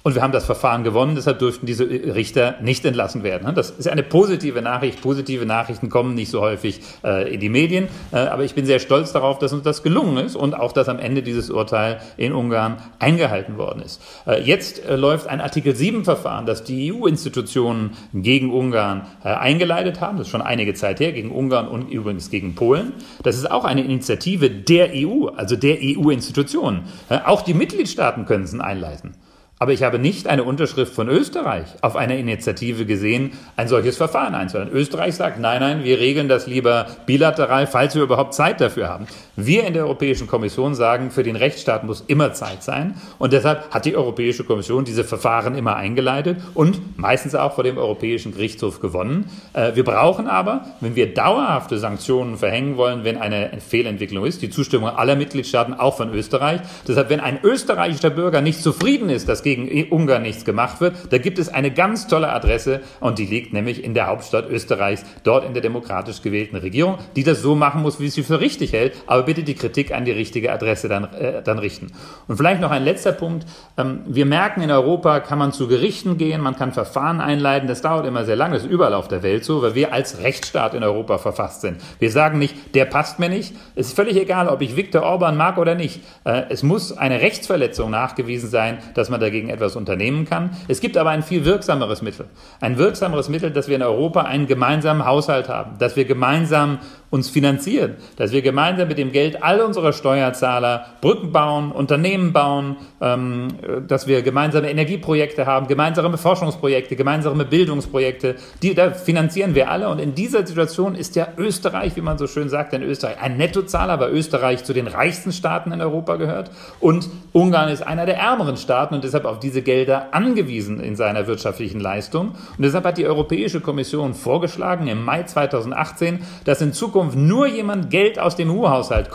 Und 0.04 0.16
wir 0.16 0.24
haben 0.24 0.32
das 0.32 0.46
Verfahren 0.46 0.84
gewonnen, 0.84 1.14
deshalb 1.16 1.40
durften 1.40 1.68
diese 1.68 1.88
Richter 1.88 2.56
nicht 2.62 2.84
entlassen 2.86 3.22
werden. 3.24 3.54
Das 3.54 3.70
ist 3.70 3.88
eine 3.88 4.02
positive 4.02 4.62
Nachricht. 4.62 5.02
Positive 5.02 5.46
Nachrichten 5.46 5.90
kommen 5.90 6.16
nicht 6.16 6.32
so 6.32 6.42
häufig 6.42 6.82
äh, 7.04 7.32
in 7.34 7.40
die 7.40 7.50
Medien. 7.50 7.88
Äh, 8.12 8.18
aber 8.18 8.44
ich 8.44 8.56
bin 8.56 8.66
sehr 8.66 8.80
stolz 8.80 9.12
darauf, 9.12 9.38
dass 9.38 9.54
uns 9.54 9.64
das 9.64 9.84
gelungen 9.84 10.18
ist 10.26 10.36
und 10.36 10.56
auch, 10.56 10.72
dass 10.72 10.90
am 10.90 10.98
Ende 10.98 11.22
dieses 11.22 11.52
Urteil 11.52 12.02
in 12.18 12.34
Ungarn 12.34 12.78
eingehalten 12.98 13.58
worden 13.58 13.84
ist. 13.84 14.02
Äh, 14.26 14.42
jetzt 14.42 14.82
läuft 14.90 15.28
ein 15.28 15.40
Artikel 15.40 15.74
7-Verfahren, 15.74 16.48
das 16.48 16.64
die 16.64 16.92
EU-Institutionen 16.92 17.92
gegen 18.14 18.52
Ungarn 18.52 19.06
eingeleitet 19.24 20.02
haben. 20.02 20.18
Das 20.18 20.28
ist 20.28 20.32
schon 20.32 20.42
einige 20.42 20.74
Zeit 20.74 21.00
her, 21.00 21.12
gegen 21.12 21.32
Ungarn 21.32 21.68
und 21.68 21.90
übrigens 21.92 22.30
gegen 22.30 22.56
Polen. 22.56 22.94
Das 23.24 23.36
ist 23.36 23.50
auch 23.50 23.66
eine 23.66 23.84
Initiative 23.84 24.50
der 24.50 24.90
EU, 24.94 25.28
also 25.28 25.56
der 25.56 25.78
EU-Institutionen. 25.82 26.84
Auch 27.26 27.42
die 27.42 27.54
Mitgliedstaaten 27.54 28.26
können 28.26 28.44
es 28.44 28.60
einleiten. 28.60 29.14
Aber 29.62 29.74
ich 29.74 29.84
habe 29.84 30.00
nicht 30.00 30.28
eine 30.28 30.43
Unterschrift 30.43 30.91
von 30.91 31.08
Österreich 31.08 31.67
auf 31.82 31.95
einer 31.95 32.15
Initiative 32.15 32.88
gesehen, 32.88 33.34
ein 33.58 33.67
solches 33.67 33.95
Verfahren 33.95 34.34
einzuleiten. 34.34 34.74
Österreich 34.74 35.13
sagt, 35.13 35.39
nein, 35.39 35.60
nein, 35.60 35.84
wir 35.84 36.00
regeln 36.00 36.28
das 36.28 36.47
lieber 36.47 36.88
bilateral, 37.06 37.67
falls 37.67 37.93
wir 37.93 38.02
überhaupt 38.02 38.34
Zeit 38.34 38.60
dafür 38.60 38.89
haben. 38.89 39.06
Wir 39.36 39.67
in 39.67 39.74
der 39.74 39.84
Europäischen 39.84 40.26
Kommission 40.26 40.74
sagen, 40.74 41.12
für 41.12 41.21
den 41.21 41.36
Rechtsstaat 41.36 41.84
muss 41.84 42.04
immer 42.08 42.34
Zeit 42.34 42.63
sein. 42.63 42.95
Und 43.19 43.34
deshalb 43.34 43.69
hat 43.69 43.86
die 43.86 43.95
Europäische 43.95 44.43
Kommission 44.43 44.84
diese 44.84 45.04
Verfahren 45.04 45.54
immer 45.54 45.76
eingeleitet 45.76 46.38
und 46.56 46.97
meistens 46.97 47.36
auch 47.36 47.54
vor 47.54 47.63
dem 47.63 47.78
Europäischen 47.78 48.34
Gerichtshof 48.34 48.80
gewonnen. 48.80 49.30
Äh, 49.54 49.76
wir 49.76 49.84
brauchen 49.84 50.26
aber, 50.26 50.65
wenn 50.80 50.95
wir 50.95 51.13
dauerhafte 51.13 51.78
Sanktionen 51.78 52.38
verhängen 52.38 52.78
wollen, 52.78 53.04
wenn 53.04 53.17
eine 53.17 53.52
Fehlentwicklung 53.60 54.26
ist, 54.26 54.41
die 54.41 54.50
Zustimmung 54.50 54.89
aller 54.89 55.15
Mitgliedstaaten, 55.15 55.76
auch 55.76 55.97
von 55.97 56.12
Österreich. 56.15 56.62
Deshalb, 56.88 57.12
wenn 57.12 57.19
ein 57.19 57.38
österreichischer 57.43 58.10
Bürger 58.10 58.41
nicht 58.41 58.63
zufrieden 58.63 59.12
ist, 59.12 59.30
dass 59.30 59.43
gegen 59.56 59.92
Ungarn 59.92 60.22
nichts 60.22 60.46
gemacht 60.46 60.82
wird, 60.82 60.96
da 61.12 61.18
gibt 61.18 61.40
es 61.40 61.50
eine 61.50 61.72
ganz 61.72 62.08
tolle 62.08 62.32
Adresse 62.32 62.82
und 63.00 63.20
die 63.20 63.26
liegt 63.26 63.54
nämlich 63.54 63.84
in 63.84 63.94
der 63.94 64.08
Hauptstadt 64.08 64.50
Österreichs, 64.50 65.04
dort 65.24 65.46
in 65.46 65.54
der 65.54 65.62
demokratisch 65.62 66.22
gewählten 66.22 66.56
Regierung, 66.56 66.98
die 67.16 67.24
das 67.24 67.42
so 67.42 67.56
machen 67.56 67.82
muss, 67.82 68.00
wie 68.00 68.10
sie 68.10 68.24
für 68.24 68.40
richtig 68.40 68.74
hält, 68.74 68.94
aber 69.08 69.24
bitte 69.24 69.44
die 69.44 69.56
Kritik 69.56 69.94
an 69.94 70.06
die 70.06 70.12
richtige 70.12 70.52
Adresse 70.52 70.88
dann, 70.88 71.06
äh, 71.14 71.42
dann 71.44 71.60
richten. 71.60 71.92
Und 72.28 72.38
vielleicht 72.38 72.62
noch 72.62 72.72
ein 72.72 72.84
letzter 72.84 73.12
Punkt. 73.12 73.46
Ähm, 73.78 74.02
wir 74.06 74.26
merken, 74.26 74.62
in 74.62 74.72
Europa 74.72 75.20
kann 75.20 75.40
man 75.40 75.52
zu 75.52 75.68
Gerichten 75.68 76.18
gehen, 76.18 76.42
man 76.42 76.56
kann 76.56 76.72
Verfahren 76.72 77.20
einleiten, 77.20 77.68
das 77.68 77.82
dauert 77.82 78.06
immer 78.06 78.26
sehr 78.26 78.36
lange, 78.36 78.56
das 78.56 78.64
ist 78.64 78.72
überall 78.72 78.94
auf 78.94 79.08
der 79.08 79.24
Welt 79.24 79.44
so, 79.44 79.62
weil 79.62 79.76
wir 79.76 79.94
als 79.94 80.22
Rechtsstaat 80.22 80.74
in 80.74 80.84
Europa 80.84 81.18
verfasst 81.18 81.62
sind. 81.62 81.78
Wir 82.00 82.12
sagen 82.12 82.40
nicht, 82.40 82.76
der 82.76 82.86
passt 82.86 83.20
mir 83.20 83.30
nicht, 83.30 83.54
es 83.76 83.88
ist 83.88 83.96
völlig 83.96 84.18
egal, 84.18 84.48
ob 84.48 84.62
ich 84.62 84.76
Viktor 84.76 85.04
Orban 85.04 85.38
mag 85.38 85.58
oder 85.58 85.76
nicht. 85.76 86.02
Äh, 86.24 86.44
es 86.50 86.64
muss 86.64 86.98
eine 86.98 87.22
Rechtsverletzung 87.22 87.90
nachgewiesen 87.90 88.50
sein, 88.50 88.80
dass 88.94 89.10
man 89.10 89.20
dagegen 89.20 89.40
dagegen 89.41 89.49
etwas 89.49 89.75
unternehmen 89.75 90.25
kann. 90.25 90.51
Es 90.67 90.80
gibt 90.80 90.97
aber 90.97 91.10
ein 91.10 91.23
viel 91.23 91.45
wirksameres 91.45 92.01
Mittel. 92.01 92.27
Ein 92.60 92.77
wirksameres 92.77 93.30
Mittel, 93.30 93.51
dass 93.51 93.67
wir 93.67 93.75
in 93.75 93.84
Europa 93.84 94.21
einen 94.21 94.47
gemeinsamen 94.47 95.06
Haushalt 95.06 95.49
haben, 95.49 95.77
dass 95.80 95.95
wir 95.95 96.06
gemeinsam 96.06 96.80
uns 97.12 97.30
finanzieren, 97.30 97.97
dass 98.15 98.32
wir 98.32 98.41
gemeinsam 98.41 98.88
mit 98.88 98.97
dem 98.97 99.12
Geld 99.12 99.43
all 99.43 99.60
unserer 99.60 99.91
Steuerzahler 99.91 100.86
Brücken 101.02 101.34
bauen, 101.34 101.74
Unternehmen 101.74 102.32
bauen, 102.32 102.78
ähm, 103.02 103.50
dass 103.86 104.08
wir 104.08 104.21
gemeinsame 104.21 104.71
Energieprojekte 104.71 105.45
haben, 105.45 105.67
gemeinsame 105.67 106.17
Forschungsprojekte, 106.17 106.95
gemeinsame 106.95 107.43
Bildungsprojekte, 107.43 108.36
die 108.63 108.74
da 108.74 108.91
finanzieren 108.91 109.56
wir 109.56 109.69
alle. 109.69 109.89
Und 109.89 110.00
in 110.00 110.15
dieser 110.15 110.47
Situation 110.47 110.95
ist 110.95 111.17
ja 111.17 111.28
Österreich, 111.38 111.97
wie 111.97 112.02
man 112.02 112.17
so 112.17 112.28
schön 112.28 112.47
sagt, 112.47 112.74
in 112.74 112.82
Österreich 112.82 113.21
ein 113.21 113.36
Nettozahler, 113.36 114.00
weil 114.00 114.12
Österreich 114.12 114.63
zu 114.63 114.71
den 114.71 114.88
reichsten 114.88 115.34
Staaten 115.34 115.74
in 115.74 115.82
Europa 115.82 116.15
gehört 116.15 116.50
und 116.80 117.10
Ungarn 117.34 117.69
ist 117.69 117.86
einer 117.86 118.06
der 118.06 118.17
ärmeren 118.17 118.56
Staaten 118.56 118.95
und 118.95 119.04
deshalb 119.04 119.26
auf 119.26 119.39
diese 119.39 119.62
Gelder 119.62 120.13
angewiesen 120.13 120.80
in 120.80 120.95
seiner 120.95 121.28
wirtschaftlichen 121.28 121.82
Leistung. 121.82 122.30
Und 122.30 122.63
deshalb 122.63 122.86
hat 122.86 122.97
die 122.97 123.06
Europäische 123.06 123.60
Kommission 123.60 124.13
vorgeschlagen 124.13 124.88
im 124.88 125.04
Mai 125.04 125.24
2018, 125.24 126.19
dass 126.45 126.62
in 126.62 126.71
Zukunft 126.71 127.01
Zukunft 127.02 127.18
nur 127.18 127.48
jemand 127.48 127.90
Geld 127.90 128.20
aus 128.20 128.36
dem 128.36 128.52
EU-Haushalt 128.52 129.10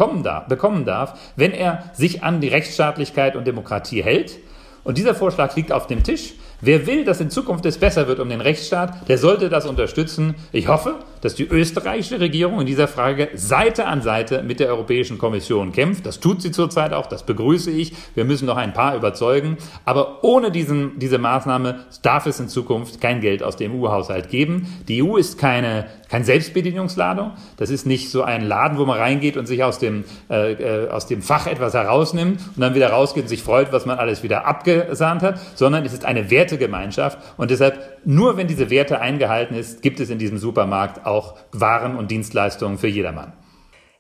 bekommen 0.48 0.84
darf, 0.84 1.14
wenn 1.36 1.52
er 1.52 1.84
sich 1.92 2.24
an 2.24 2.40
die 2.40 2.48
Rechtsstaatlichkeit 2.48 3.36
und 3.36 3.46
Demokratie 3.46 4.02
hält. 4.02 4.38
Und 4.82 4.98
dieser 4.98 5.14
Vorschlag 5.14 5.54
liegt 5.54 5.70
auf 5.70 5.86
dem 5.86 6.02
Tisch. 6.02 6.34
Wer 6.60 6.88
will, 6.88 7.04
dass 7.04 7.20
in 7.20 7.30
Zukunft 7.30 7.64
es 7.64 7.78
besser 7.78 8.08
wird 8.08 8.18
um 8.18 8.28
den 8.28 8.40
Rechtsstaat, 8.40 9.08
der 9.08 9.18
sollte 9.18 9.48
das 9.48 9.66
unterstützen. 9.66 10.34
Ich 10.50 10.66
hoffe, 10.66 10.96
dass 11.26 11.34
die 11.34 11.48
österreichische 11.48 12.20
Regierung 12.20 12.60
in 12.60 12.66
dieser 12.66 12.86
Frage 12.86 13.30
Seite 13.34 13.86
an 13.86 14.00
Seite 14.00 14.44
mit 14.44 14.60
der 14.60 14.68
Europäischen 14.68 15.18
Kommission 15.18 15.72
kämpft. 15.72 16.06
Das 16.06 16.20
tut 16.20 16.40
sie 16.40 16.52
zurzeit 16.52 16.92
auch, 16.92 17.06
das 17.06 17.26
begrüße 17.26 17.70
ich. 17.70 17.94
Wir 18.14 18.24
müssen 18.24 18.46
noch 18.46 18.56
ein 18.56 18.72
paar 18.72 18.94
überzeugen. 18.94 19.56
Aber 19.84 20.22
ohne 20.22 20.52
diesen, 20.52 21.00
diese 21.00 21.18
Maßnahme 21.18 21.80
darf 22.02 22.26
es 22.26 22.38
in 22.38 22.48
Zukunft 22.48 23.00
kein 23.00 23.20
Geld 23.20 23.42
aus 23.42 23.56
dem 23.56 23.74
EU-Haushalt 23.74 24.28
geben. 24.28 24.68
Die 24.86 25.02
EU 25.02 25.16
ist 25.16 25.36
keine, 25.36 25.86
kein 26.08 26.22
Selbstbedienungsladen. 26.22 27.32
Das 27.56 27.70
ist 27.70 27.86
nicht 27.86 28.10
so 28.10 28.22
ein 28.22 28.46
Laden, 28.46 28.78
wo 28.78 28.84
man 28.84 28.98
reingeht 28.98 29.36
und 29.36 29.46
sich 29.46 29.64
aus 29.64 29.80
dem, 29.80 30.04
äh, 30.30 30.52
äh, 30.52 30.90
aus 30.90 31.08
dem 31.08 31.22
Fach 31.22 31.48
etwas 31.48 31.74
herausnimmt 31.74 32.40
und 32.54 32.60
dann 32.60 32.76
wieder 32.76 32.90
rausgeht 32.90 33.24
und 33.24 33.28
sich 33.28 33.42
freut, 33.42 33.72
was 33.72 33.84
man 33.84 33.98
alles 33.98 34.22
wieder 34.22 34.46
abgesahnt 34.46 35.22
hat, 35.22 35.40
sondern 35.56 35.84
es 35.84 35.92
ist 35.92 36.04
eine 36.04 36.30
Wert 36.30 36.36
Wertegemeinschaft. 36.36 37.18
Und 37.36 37.50
deshalb, 37.50 37.98
nur 38.04 38.36
wenn 38.36 38.46
diese 38.46 38.70
Werte 38.70 39.00
eingehalten 39.00 39.56
ist, 39.56 39.82
gibt 39.82 39.98
es 39.98 40.10
in 40.10 40.18
diesem 40.18 40.38
Supermarkt 40.38 41.04
auch 41.04 41.15
Waren 41.52 41.96
und 41.96 42.10
Dienstleistungen 42.10 42.78
für 42.78 42.88
jedermann. 42.88 43.32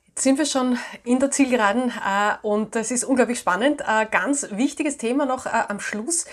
Jetzt 0.08 0.22
sind 0.22 0.38
wir 0.38 0.46
schon 0.46 0.78
in 1.04 1.20
der 1.20 1.30
Zielgeraden 1.30 1.90
äh, 1.90 2.36
und 2.40 2.74
es 2.74 2.90
ist 2.90 3.04
unglaublich 3.04 3.38
spannend. 3.38 3.82
Äh, 3.82 4.06
ganz 4.10 4.46
wichtiges 4.50 4.96
Thema 4.96 5.26
noch 5.26 5.44
äh, 5.44 5.50
am 5.68 5.78
Schluss. 5.78 6.24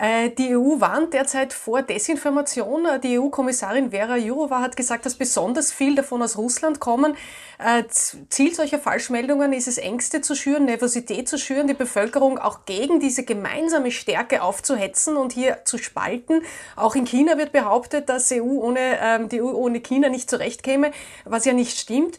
Äh, 0.00 0.30
die 0.30 0.56
EU 0.56 0.80
warnt 0.80 1.12
derzeit 1.12 1.52
vor 1.52 1.82
Desinformation. 1.82 2.86
Äh, 2.86 3.00
die 3.00 3.18
EU-Kommissarin 3.18 3.90
Vera 3.90 4.16
Jourova 4.16 4.60
hat 4.60 4.74
gesagt, 4.74 5.04
dass 5.04 5.14
besonders 5.14 5.72
viel 5.72 5.94
davon 5.94 6.22
aus 6.22 6.38
Russland 6.38 6.80
kommen. 6.80 7.16
Äh, 7.58 7.84
Ziel 7.90 8.54
solcher 8.54 8.78
Falschmeldungen 8.78 9.52
ist 9.52 9.68
es, 9.68 9.76
Ängste 9.76 10.22
zu 10.22 10.34
schüren, 10.34 10.64
Nervosität 10.64 11.28
zu 11.28 11.36
schüren, 11.36 11.66
die 11.66 11.74
Bevölkerung 11.74 12.38
auch 12.38 12.64
gegen 12.64 12.98
diese 12.98 13.24
gemeinsame 13.24 13.90
Stärke 13.90 14.42
aufzuhetzen 14.42 15.18
und 15.18 15.32
hier 15.32 15.58
zu 15.66 15.76
spalten. 15.76 16.40
Auch 16.76 16.94
in 16.94 17.04
China 17.04 17.36
wird 17.36 17.52
behauptet, 17.52 18.08
dass 18.08 18.32
EU 18.32 18.42
ohne, 18.42 18.98
ähm, 19.02 19.28
die 19.28 19.42
EU 19.42 19.50
ohne 19.50 19.80
China 19.80 20.08
nicht 20.08 20.30
zurechtkäme, 20.30 20.92
was 21.26 21.44
ja 21.44 21.52
nicht 21.52 21.78
stimmt. 21.78 22.18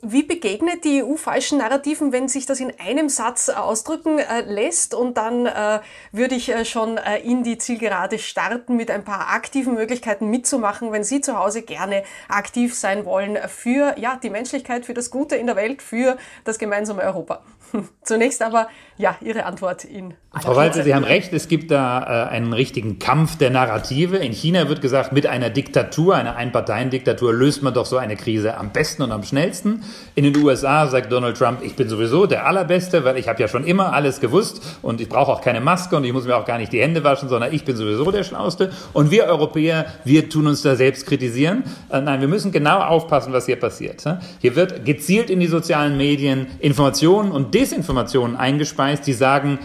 Wie 0.00 0.22
begegnet 0.22 0.84
die 0.84 1.02
EU 1.02 1.16
falschen 1.16 1.58
Narrativen, 1.58 2.12
wenn 2.12 2.28
sich 2.28 2.46
das 2.46 2.60
in 2.60 2.72
einem 2.78 3.08
Satz 3.08 3.48
äh, 3.48 3.54
ausdrücken 3.54 4.20
äh, 4.20 4.42
lässt? 4.42 4.94
Und 4.94 5.16
dann 5.16 5.46
äh, 5.46 5.80
würde 6.12 6.36
ich 6.36 6.54
schon 6.68 7.00
in 7.24 7.42
die 7.42 7.58
Zielgerade 7.58 8.20
starten 8.20 8.76
mit 8.76 8.92
ein 8.92 9.02
paar 9.02 9.30
aktiven 9.30 9.74
Möglichkeiten 9.74 10.30
mitzumachen, 10.30 10.92
wenn 10.92 11.02
Sie 11.02 11.20
zu 11.20 11.36
Hause 11.36 11.62
gerne 11.62 12.04
aktiv 12.28 12.76
sein 12.76 13.04
wollen 13.04 13.38
für 13.48 13.98
ja, 13.98 14.16
die 14.22 14.30
Menschlichkeit, 14.30 14.86
für 14.86 14.94
das 14.94 15.10
Gute 15.10 15.34
in 15.34 15.46
der 15.46 15.56
Welt, 15.56 15.82
für 15.82 16.16
das 16.44 16.60
gemeinsame 16.60 17.02
Europa. 17.02 17.42
Zunächst 18.02 18.42
aber 18.42 18.68
ja, 18.96 19.16
Ihre 19.20 19.44
Antwort 19.44 19.84
in 19.84 20.14
Frau 20.42 20.56
Walzer, 20.56 20.82
Sie 20.82 20.94
haben 20.94 21.04
recht, 21.04 21.32
es 21.32 21.48
gibt 21.48 21.70
da 21.70 22.26
äh, 22.26 22.28
einen 22.28 22.52
richtigen 22.52 22.98
Kampf 22.98 23.36
der 23.38 23.50
Narrative. 23.50 24.18
In 24.18 24.32
China 24.32 24.68
wird 24.68 24.82
gesagt, 24.82 25.12
mit 25.12 25.26
einer 25.26 25.50
Diktatur, 25.50 26.16
einer 26.16 26.36
Einparteiendiktatur, 26.36 27.32
löst 27.32 27.62
man 27.62 27.72
doch 27.72 27.86
so 27.86 27.96
eine 27.96 28.14
Krise 28.14 28.56
am 28.56 28.70
besten 28.70 29.02
und 29.02 29.10
am 29.10 29.22
schnellsten. 29.22 29.84
In 30.14 30.24
den 30.24 30.36
USA 30.36 30.86
sagt 30.86 31.10
Donald 31.10 31.36
Trump, 31.38 31.62
ich 31.62 31.76
bin 31.76 31.88
sowieso 31.88 32.26
der 32.26 32.46
Allerbeste, 32.46 33.04
weil 33.04 33.16
ich 33.16 33.26
habe 33.26 33.40
ja 33.40 33.48
schon 33.48 33.64
immer 33.64 33.92
alles 33.94 34.20
gewusst 34.20 34.78
und 34.82 35.00
ich 35.00 35.08
brauche 35.08 35.32
auch 35.32 35.40
keine 35.40 35.60
Maske 35.60 35.96
und 35.96 36.04
ich 36.04 36.12
muss 36.12 36.26
mir 36.26 36.36
auch 36.36 36.44
gar 36.44 36.58
nicht 36.58 36.72
die 36.72 36.80
Hände 36.80 37.02
waschen, 37.04 37.28
sondern 37.28 37.52
ich 37.54 37.64
bin 37.64 37.76
sowieso 37.76 38.10
der 38.10 38.22
Schlauste. 38.22 38.70
Und 38.92 39.10
wir 39.10 39.24
Europäer, 39.24 39.86
wir 40.04 40.28
tun 40.28 40.46
uns 40.46 40.62
da 40.62 40.76
selbst 40.76 41.06
kritisieren. 41.06 41.64
Äh, 41.90 42.02
nein, 42.02 42.20
wir 42.20 42.28
müssen 42.28 42.52
genau 42.52 42.80
aufpassen, 42.80 43.32
was 43.32 43.46
hier 43.46 43.56
passiert. 43.56 44.04
Hier 44.40 44.56
wird 44.56 44.84
gezielt 44.84 45.30
in 45.30 45.40
die 45.40 45.46
sozialen 45.46 45.96
Medien 45.96 46.46
Informationen 46.60 47.32
und 47.32 47.54
Desinformationen 47.58 48.36
eingespeist, 48.36 49.04
die 49.04 49.12
sagen, 49.12 49.58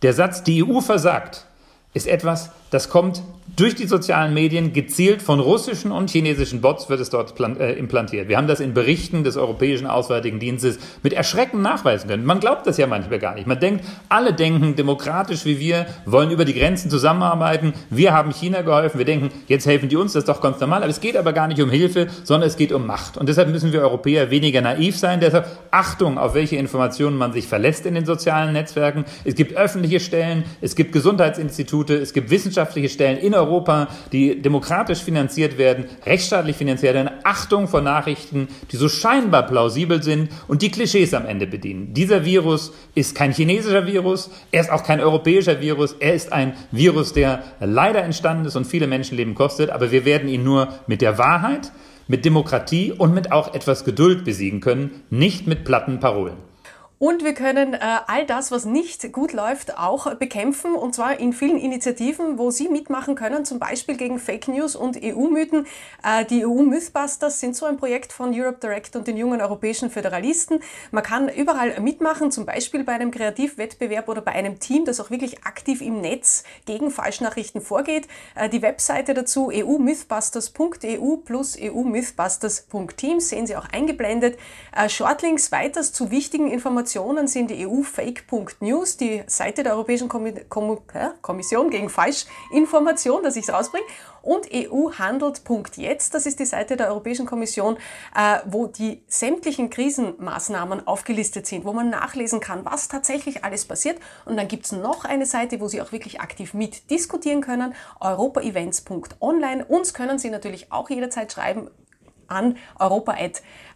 der 0.00 0.14
Satz, 0.14 0.44
die 0.44 0.64
EU 0.64 0.80
versagt, 0.80 1.44
ist 1.92 2.06
etwas, 2.06 2.50
das 2.70 2.88
kommt 2.88 3.22
durch 3.58 3.74
die 3.74 3.88
sozialen 3.88 4.34
Medien 4.34 4.72
gezielt 4.72 5.20
von 5.20 5.40
russischen 5.40 5.90
und 5.90 6.10
chinesischen 6.10 6.60
Bots 6.60 6.88
wird 6.88 7.00
es 7.00 7.10
dort 7.10 7.34
äh, 7.40 7.72
implantiert. 7.72 8.28
Wir 8.28 8.36
haben 8.36 8.46
das 8.46 8.60
in 8.60 8.72
Berichten 8.72 9.24
des 9.24 9.36
Europäischen 9.36 9.88
Auswärtigen 9.88 10.38
Dienstes 10.38 10.78
mit 11.02 11.12
Erschrecken 11.12 11.60
nachweisen 11.60 12.08
können. 12.08 12.24
Man 12.24 12.38
glaubt 12.38 12.68
das 12.68 12.76
ja 12.76 12.86
manchmal 12.86 13.18
gar 13.18 13.34
nicht. 13.34 13.48
Man 13.48 13.58
denkt, 13.58 13.84
alle 14.08 14.32
denken 14.32 14.76
demokratisch 14.76 15.44
wie 15.44 15.58
wir, 15.58 15.86
wollen 16.06 16.30
über 16.30 16.44
die 16.44 16.54
Grenzen 16.54 16.88
zusammenarbeiten. 16.88 17.72
Wir 17.90 18.14
haben 18.14 18.30
China 18.30 18.62
geholfen. 18.62 18.98
Wir 18.98 19.04
denken, 19.04 19.30
jetzt 19.48 19.66
helfen 19.66 19.88
die 19.88 19.96
uns, 19.96 20.12
das 20.12 20.22
ist 20.22 20.28
doch 20.28 20.40
ganz 20.40 20.60
normal. 20.60 20.82
Aber 20.82 20.90
es 20.90 21.00
geht 21.00 21.16
aber 21.16 21.32
gar 21.32 21.48
nicht 21.48 21.60
um 21.60 21.70
Hilfe, 21.70 22.06
sondern 22.22 22.48
es 22.48 22.56
geht 22.56 22.70
um 22.70 22.86
Macht. 22.86 23.16
Und 23.16 23.28
deshalb 23.28 23.48
müssen 23.48 23.72
wir 23.72 23.80
Europäer 23.80 24.30
weniger 24.30 24.60
naiv 24.60 24.96
sein. 24.96 25.18
Deshalb 25.18 25.48
Achtung, 25.72 26.16
auf 26.16 26.34
welche 26.34 26.54
Informationen 26.54 27.16
man 27.16 27.32
sich 27.32 27.48
verlässt 27.48 27.86
in 27.86 27.94
den 27.94 28.06
sozialen 28.06 28.52
Netzwerken. 28.52 29.04
Es 29.24 29.34
gibt 29.34 29.56
öffentliche 29.56 29.98
Stellen, 29.98 30.44
es 30.60 30.76
gibt 30.76 30.92
Gesundheitsinstitute, 30.92 31.96
es 31.96 32.12
gibt 32.12 32.30
wissenschaftliche 32.30 32.88
Stellen 32.88 33.18
in 33.18 33.34
Europa 33.34 33.47
Europa, 33.48 33.88
die 34.12 34.40
demokratisch 34.40 35.00
finanziert 35.00 35.58
werden, 35.58 35.86
rechtsstaatlich 36.04 36.56
finanziert 36.56 36.94
werden, 36.94 37.10
Achtung 37.24 37.66
vor 37.68 37.80
Nachrichten, 37.80 38.48
die 38.70 38.76
so 38.76 38.88
scheinbar 38.88 39.44
plausibel 39.44 40.02
sind 40.02 40.30
und 40.46 40.62
die 40.62 40.70
Klischees 40.70 41.14
am 41.14 41.26
Ende 41.26 41.46
bedienen. 41.46 41.94
Dieser 41.94 42.24
Virus 42.24 42.72
ist 42.94 43.14
kein 43.14 43.32
chinesischer 43.32 43.86
Virus, 43.86 44.30
er 44.52 44.60
ist 44.60 44.70
auch 44.70 44.84
kein 44.84 45.00
europäischer 45.00 45.60
Virus, 45.60 45.96
er 45.98 46.14
ist 46.14 46.32
ein 46.32 46.54
Virus, 46.70 47.12
der 47.12 47.42
leider 47.60 48.02
entstanden 48.02 48.46
ist 48.46 48.56
und 48.56 48.66
viele 48.66 48.86
Menschenleben 48.86 49.34
kostet, 49.34 49.70
aber 49.70 49.90
wir 49.90 50.04
werden 50.04 50.28
ihn 50.28 50.44
nur 50.44 50.68
mit 50.86 51.00
der 51.00 51.18
Wahrheit, 51.18 51.72
mit 52.06 52.24
Demokratie 52.24 52.92
und 52.92 53.14
mit 53.14 53.32
auch 53.32 53.54
etwas 53.54 53.84
Geduld 53.84 54.24
besiegen 54.24 54.60
können, 54.60 55.02
nicht 55.10 55.46
mit 55.46 55.64
platten 55.64 56.00
Parolen. 56.00 56.47
Und 57.00 57.22
wir 57.22 57.32
können 57.32 57.74
äh, 57.74 57.78
all 58.08 58.26
das, 58.26 58.50
was 58.50 58.64
nicht 58.64 59.12
gut 59.12 59.32
läuft, 59.32 59.78
auch 59.78 60.12
bekämpfen. 60.16 60.74
Und 60.74 60.96
zwar 60.96 61.20
in 61.20 61.32
vielen 61.32 61.56
Initiativen, 61.56 62.38
wo 62.38 62.50
Sie 62.50 62.68
mitmachen 62.68 63.14
können, 63.14 63.44
zum 63.44 63.60
Beispiel 63.60 63.96
gegen 63.96 64.18
Fake 64.18 64.48
News 64.48 64.74
und 64.74 64.98
EU-Mythen. 65.00 65.66
Äh, 66.02 66.24
die 66.24 66.44
EU-Mythbusters 66.44 67.38
sind 67.38 67.54
so 67.54 67.66
ein 67.66 67.76
Projekt 67.76 68.12
von 68.12 68.34
Europe 68.34 68.58
Direct 68.60 68.96
und 68.96 69.06
den 69.06 69.16
jungen 69.16 69.40
europäischen 69.40 69.90
Föderalisten. 69.90 70.58
Man 70.90 71.04
kann 71.04 71.28
überall 71.28 71.78
mitmachen, 71.80 72.32
zum 72.32 72.44
Beispiel 72.46 72.82
bei 72.82 72.94
einem 72.94 73.12
Kreativwettbewerb 73.12 74.08
oder 74.08 74.20
bei 74.20 74.32
einem 74.32 74.58
Team, 74.58 74.84
das 74.84 74.98
auch 74.98 75.10
wirklich 75.10 75.44
aktiv 75.44 75.80
im 75.80 76.00
Netz 76.00 76.42
gegen 76.66 76.90
Falschnachrichten 76.90 77.60
vorgeht. 77.60 78.08
Äh, 78.34 78.48
die 78.48 78.60
Webseite 78.60 79.14
dazu 79.14 79.52
eu-mythbusters.eu 79.52 81.16
plus 81.18 81.56
eu-mythbusters.team 81.56 83.20
sehen 83.20 83.46
Sie 83.46 83.54
auch 83.54 83.68
eingeblendet. 83.70 84.36
Äh, 84.76 84.88
Shortlinks 84.88 85.52
weiters 85.52 85.92
zu 85.92 86.10
wichtigen 86.10 86.50
Informationen 86.50 86.87
Informationen 86.88 87.28
sind 87.28 87.50
die 87.50 87.66
EU-Fake.news, 87.66 88.96
die 88.96 89.22
Seite 89.26 89.62
der 89.62 89.74
Europäischen 89.74 90.08
Kommission 90.08 91.68
gegen 91.68 91.90
Falschinformation, 91.90 93.22
dass 93.22 93.36
ich 93.36 93.46
es 93.46 93.52
rausbringe, 93.52 93.84
und 94.22 94.48
EU-handelt.jetzt, 94.50 96.14
das 96.14 96.24
ist 96.24 96.40
die 96.40 96.46
Seite 96.46 96.78
der 96.78 96.88
Europäischen 96.88 97.26
Kommission, 97.26 97.76
äh, 98.16 98.38
wo 98.46 98.66
die 98.66 99.02
sämtlichen 99.06 99.68
Krisenmaßnahmen 99.68 100.86
aufgelistet 100.86 101.46
sind, 101.46 101.66
wo 101.66 101.74
man 101.74 101.90
nachlesen 101.90 102.40
kann, 102.40 102.64
was 102.64 102.88
tatsächlich 102.88 103.44
alles 103.44 103.66
passiert. 103.66 103.98
Und 104.24 104.38
dann 104.38 104.48
gibt 104.48 104.64
es 104.64 104.72
noch 104.72 105.04
eine 105.04 105.26
Seite, 105.26 105.60
wo 105.60 105.68
Sie 105.68 105.82
auch 105.82 105.92
wirklich 105.92 106.22
aktiv 106.22 106.54
mitdiskutieren 106.54 107.42
können, 107.42 107.74
europaevents.online. 108.00 109.66
Uns 109.66 109.92
können 109.92 110.18
Sie 110.18 110.30
natürlich 110.30 110.72
auch 110.72 110.88
jederzeit 110.88 111.30
schreiben, 111.32 111.70
an 112.28 112.56
europa 112.78 113.14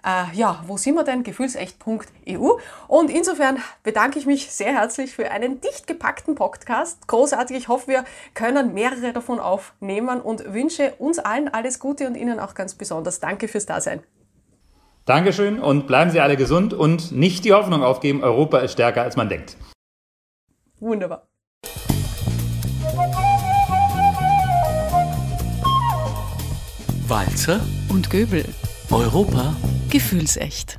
äh, 0.05 0.25
ja, 0.35 0.63
wo 0.67 0.77
sind 0.77 0.95
wir 0.95 1.05
denn? 1.05 1.23
Gefühlsecht.eu. 1.23 2.51
Und 2.89 3.11
insofern 3.11 3.59
bedanke 3.83 4.19
ich 4.19 4.27
mich 4.27 4.51
sehr 4.51 4.73
herzlich 4.73 5.13
für 5.13 5.31
einen 5.31 5.61
dicht 5.61 5.87
gepackten 5.87 6.35
Podcast. 6.35 7.07
Großartig. 7.07 7.57
Ich 7.57 7.69
hoffe, 7.69 7.89
wir 7.89 8.05
können 8.35 8.75
mehrere 8.75 9.13
davon 9.13 9.39
aufnehmen 9.39 10.21
und 10.21 10.53
wünsche 10.53 10.95
uns 10.99 11.19
allen 11.19 11.49
alles 11.49 11.79
Gute 11.79 12.07
und 12.07 12.17
Ihnen 12.17 12.41
auch 12.41 12.55
ganz 12.55 12.75
besonders. 12.75 13.21
Danke 13.21 13.49
fürs 13.49 13.67
Dasein. 13.67 14.03
Dankeschön 15.05 15.61
und 15.61 15.87
bleiben 15.87 16.11
Sie 16.11 16.21
alle 16.21 16.37
gesund 16.37 16.75
und 16.75 17.13
nicht 17.13 17.45
die 17.45 17.53
Hoffnung 17.53 17.83
aufgeben, 17.83 18.23
Europa 18.23 18.59
ist 18.59 18.73
stärker 18.73 19.03
als 19.03 19.17
man 19.17 19.29
denkt. 19.29 19.57
Wunderbar. 20.79 21.32
Walzer 27.13 27.61
und 27.91 28.09
Göbel. 28.09 28.43
Europa 28.91 29.55
gefühlsecht. 29.91 30.79